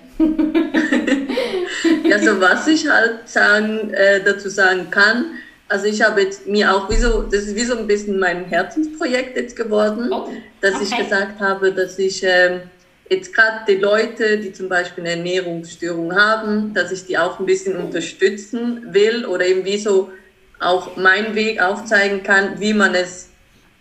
[2.03, 5.25] ja, so was ich halt sagen, äh, dazu sagen kann,
[5.67, 8.45] also ich habe jetzt mir auch, wie so, das ist wie so ein bisschen mein
[8.45, 10.29] Herzensprojekt jetzt geworden, oh,
[10.61, 10.83] dass okay.
[10.83, 12.59] ich gesagt habe, dass ich äh,
[13.09, 17.45] jetzt gerade die Leute, die zum Beispiel eine Ernährungsstörung haben, dass ich die auch ein
[17.45, 20.09] bisschen unterstützen will oder eben wie so
[20.59, 23.29] auch meinen Weg aufzeigen kann, wie man es,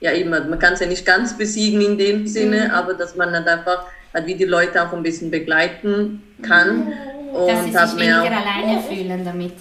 [0.01, 2.71] ja eben, man kann es ja nicht ganz besiegen in dem Sinne, mhm.
[2.73, 6.93] aber dass man dann einfach halt wie die Leute auch ein bisschen begleiten kann.
[7.33, 9.55] Und dass sie sich weniger alleine fühlen damit.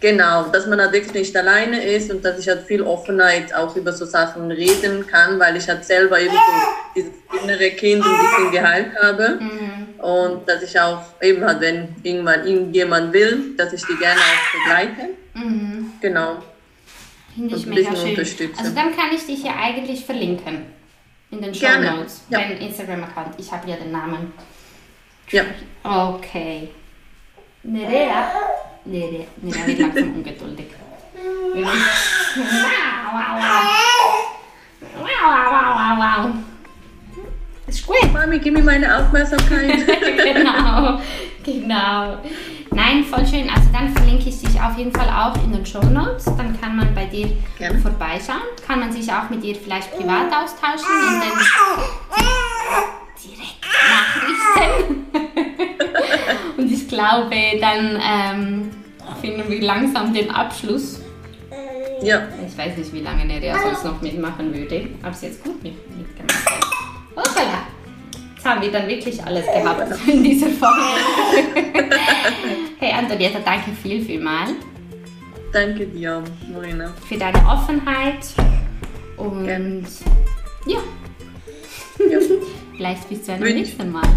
[0.00, 3.76] Genau, dass man halt wirklich nicht alleine ist und dass ich halt viel Offenheit auch
[3.76, 6.40] über so Sachen reden kann, weil ich halt selber eben so
[6.96, 9.38] dieses innere Kind ein bisschen geheilt habe.
[9.38, 10.00] Mhm.
[10.02, 14.58] Und dass ich auch eben halt, wenn irgendwann irgendjemand will, dass ich die gerne auch
[14.58, 15.10] begleite.
[15.34, 15.92] Mhm.
[16.00, 16.42] Genau.
[17.34, 18.18] Finde ich mega schön.
[18.18, 20.62] Also dann kann ich dich ja eigentlich verlinken
[21.30, 22.40] in den Show Notes, ja.
[22.40, 23.34] deinen Instagram-Account.
[23.38, 24.32] Ich habe ja den Namen.
[25.30, 25.44] Ja.
[25.84, 26.70] Okay.
[27.62, 28.32] Nerea.
[28.84, 30.66] Nerea, Nerea wird langsam ungeduldig.
[31.54, 31.64] wow,
[33.12, 33.80] wow, wow.
[34.98, 36.34] Wow, wow, wow, wow.
[37.66, 38.12] Ist gut.
[38.12, 39.86] Mami, gib mir meine Aufmerksamkeit.
[40.24, 41.00] genau,
[41.44, 42.18] genau.
[42.72, 43.48] Nein, voll schön.
[43.50, 46.24] Also dann verlinke ich dich auf jeden Fall auch in den Show Notes.
[46.24, 47.78] Dann kann man bei dir Gerne.
[47.78, 48.42] vorbeischauen.
[48.66, 51.32] Kann man sich auch mit dir vielleicht privat austauschen in den
[53.22, 55.06] Direktnachrichten.
[56.56, 58.70] Und ich glaube, dann ähm,
[59.20, 61.00] finden wir langsam den Abschluss.
[62.02, 62.22] Ja.
[62.46, 65.74] Ich weiß nicht, wie lange Nerea sonst noch mitmachen würde, aber sie jetzt gut mit,
[65.96, 66.64] mitgemacht hat.
[67.16, 67.58] Hoppala!
[68.34, 70.80] Jetzt haben wir dann wirklich alles gehabt in dieser Folge.
[72.78, 74.46] hey Antonietta, danke viel, viel mal
[75.52, 76.90] Danke dir, Marina.
[77.06, 78.24] für deine Offenheit
[79.18, 79.82] und Gerne.
[80.66, 80.78] ja,
[82.08, 82.18] Ja.
[82.76, 84.08] vielleicht bis zu einem Wünsch- nächsten Mal.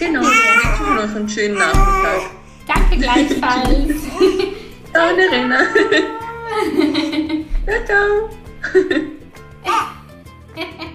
[0.00, 2.30] Genau, ich wünsche noch einen schönen Nachmittag.
[2.66, 4.02] Danke gleichfalls.
[4.94, 5.66] ciao, Nerena.
[7.66, 8.30] ciao, ciao.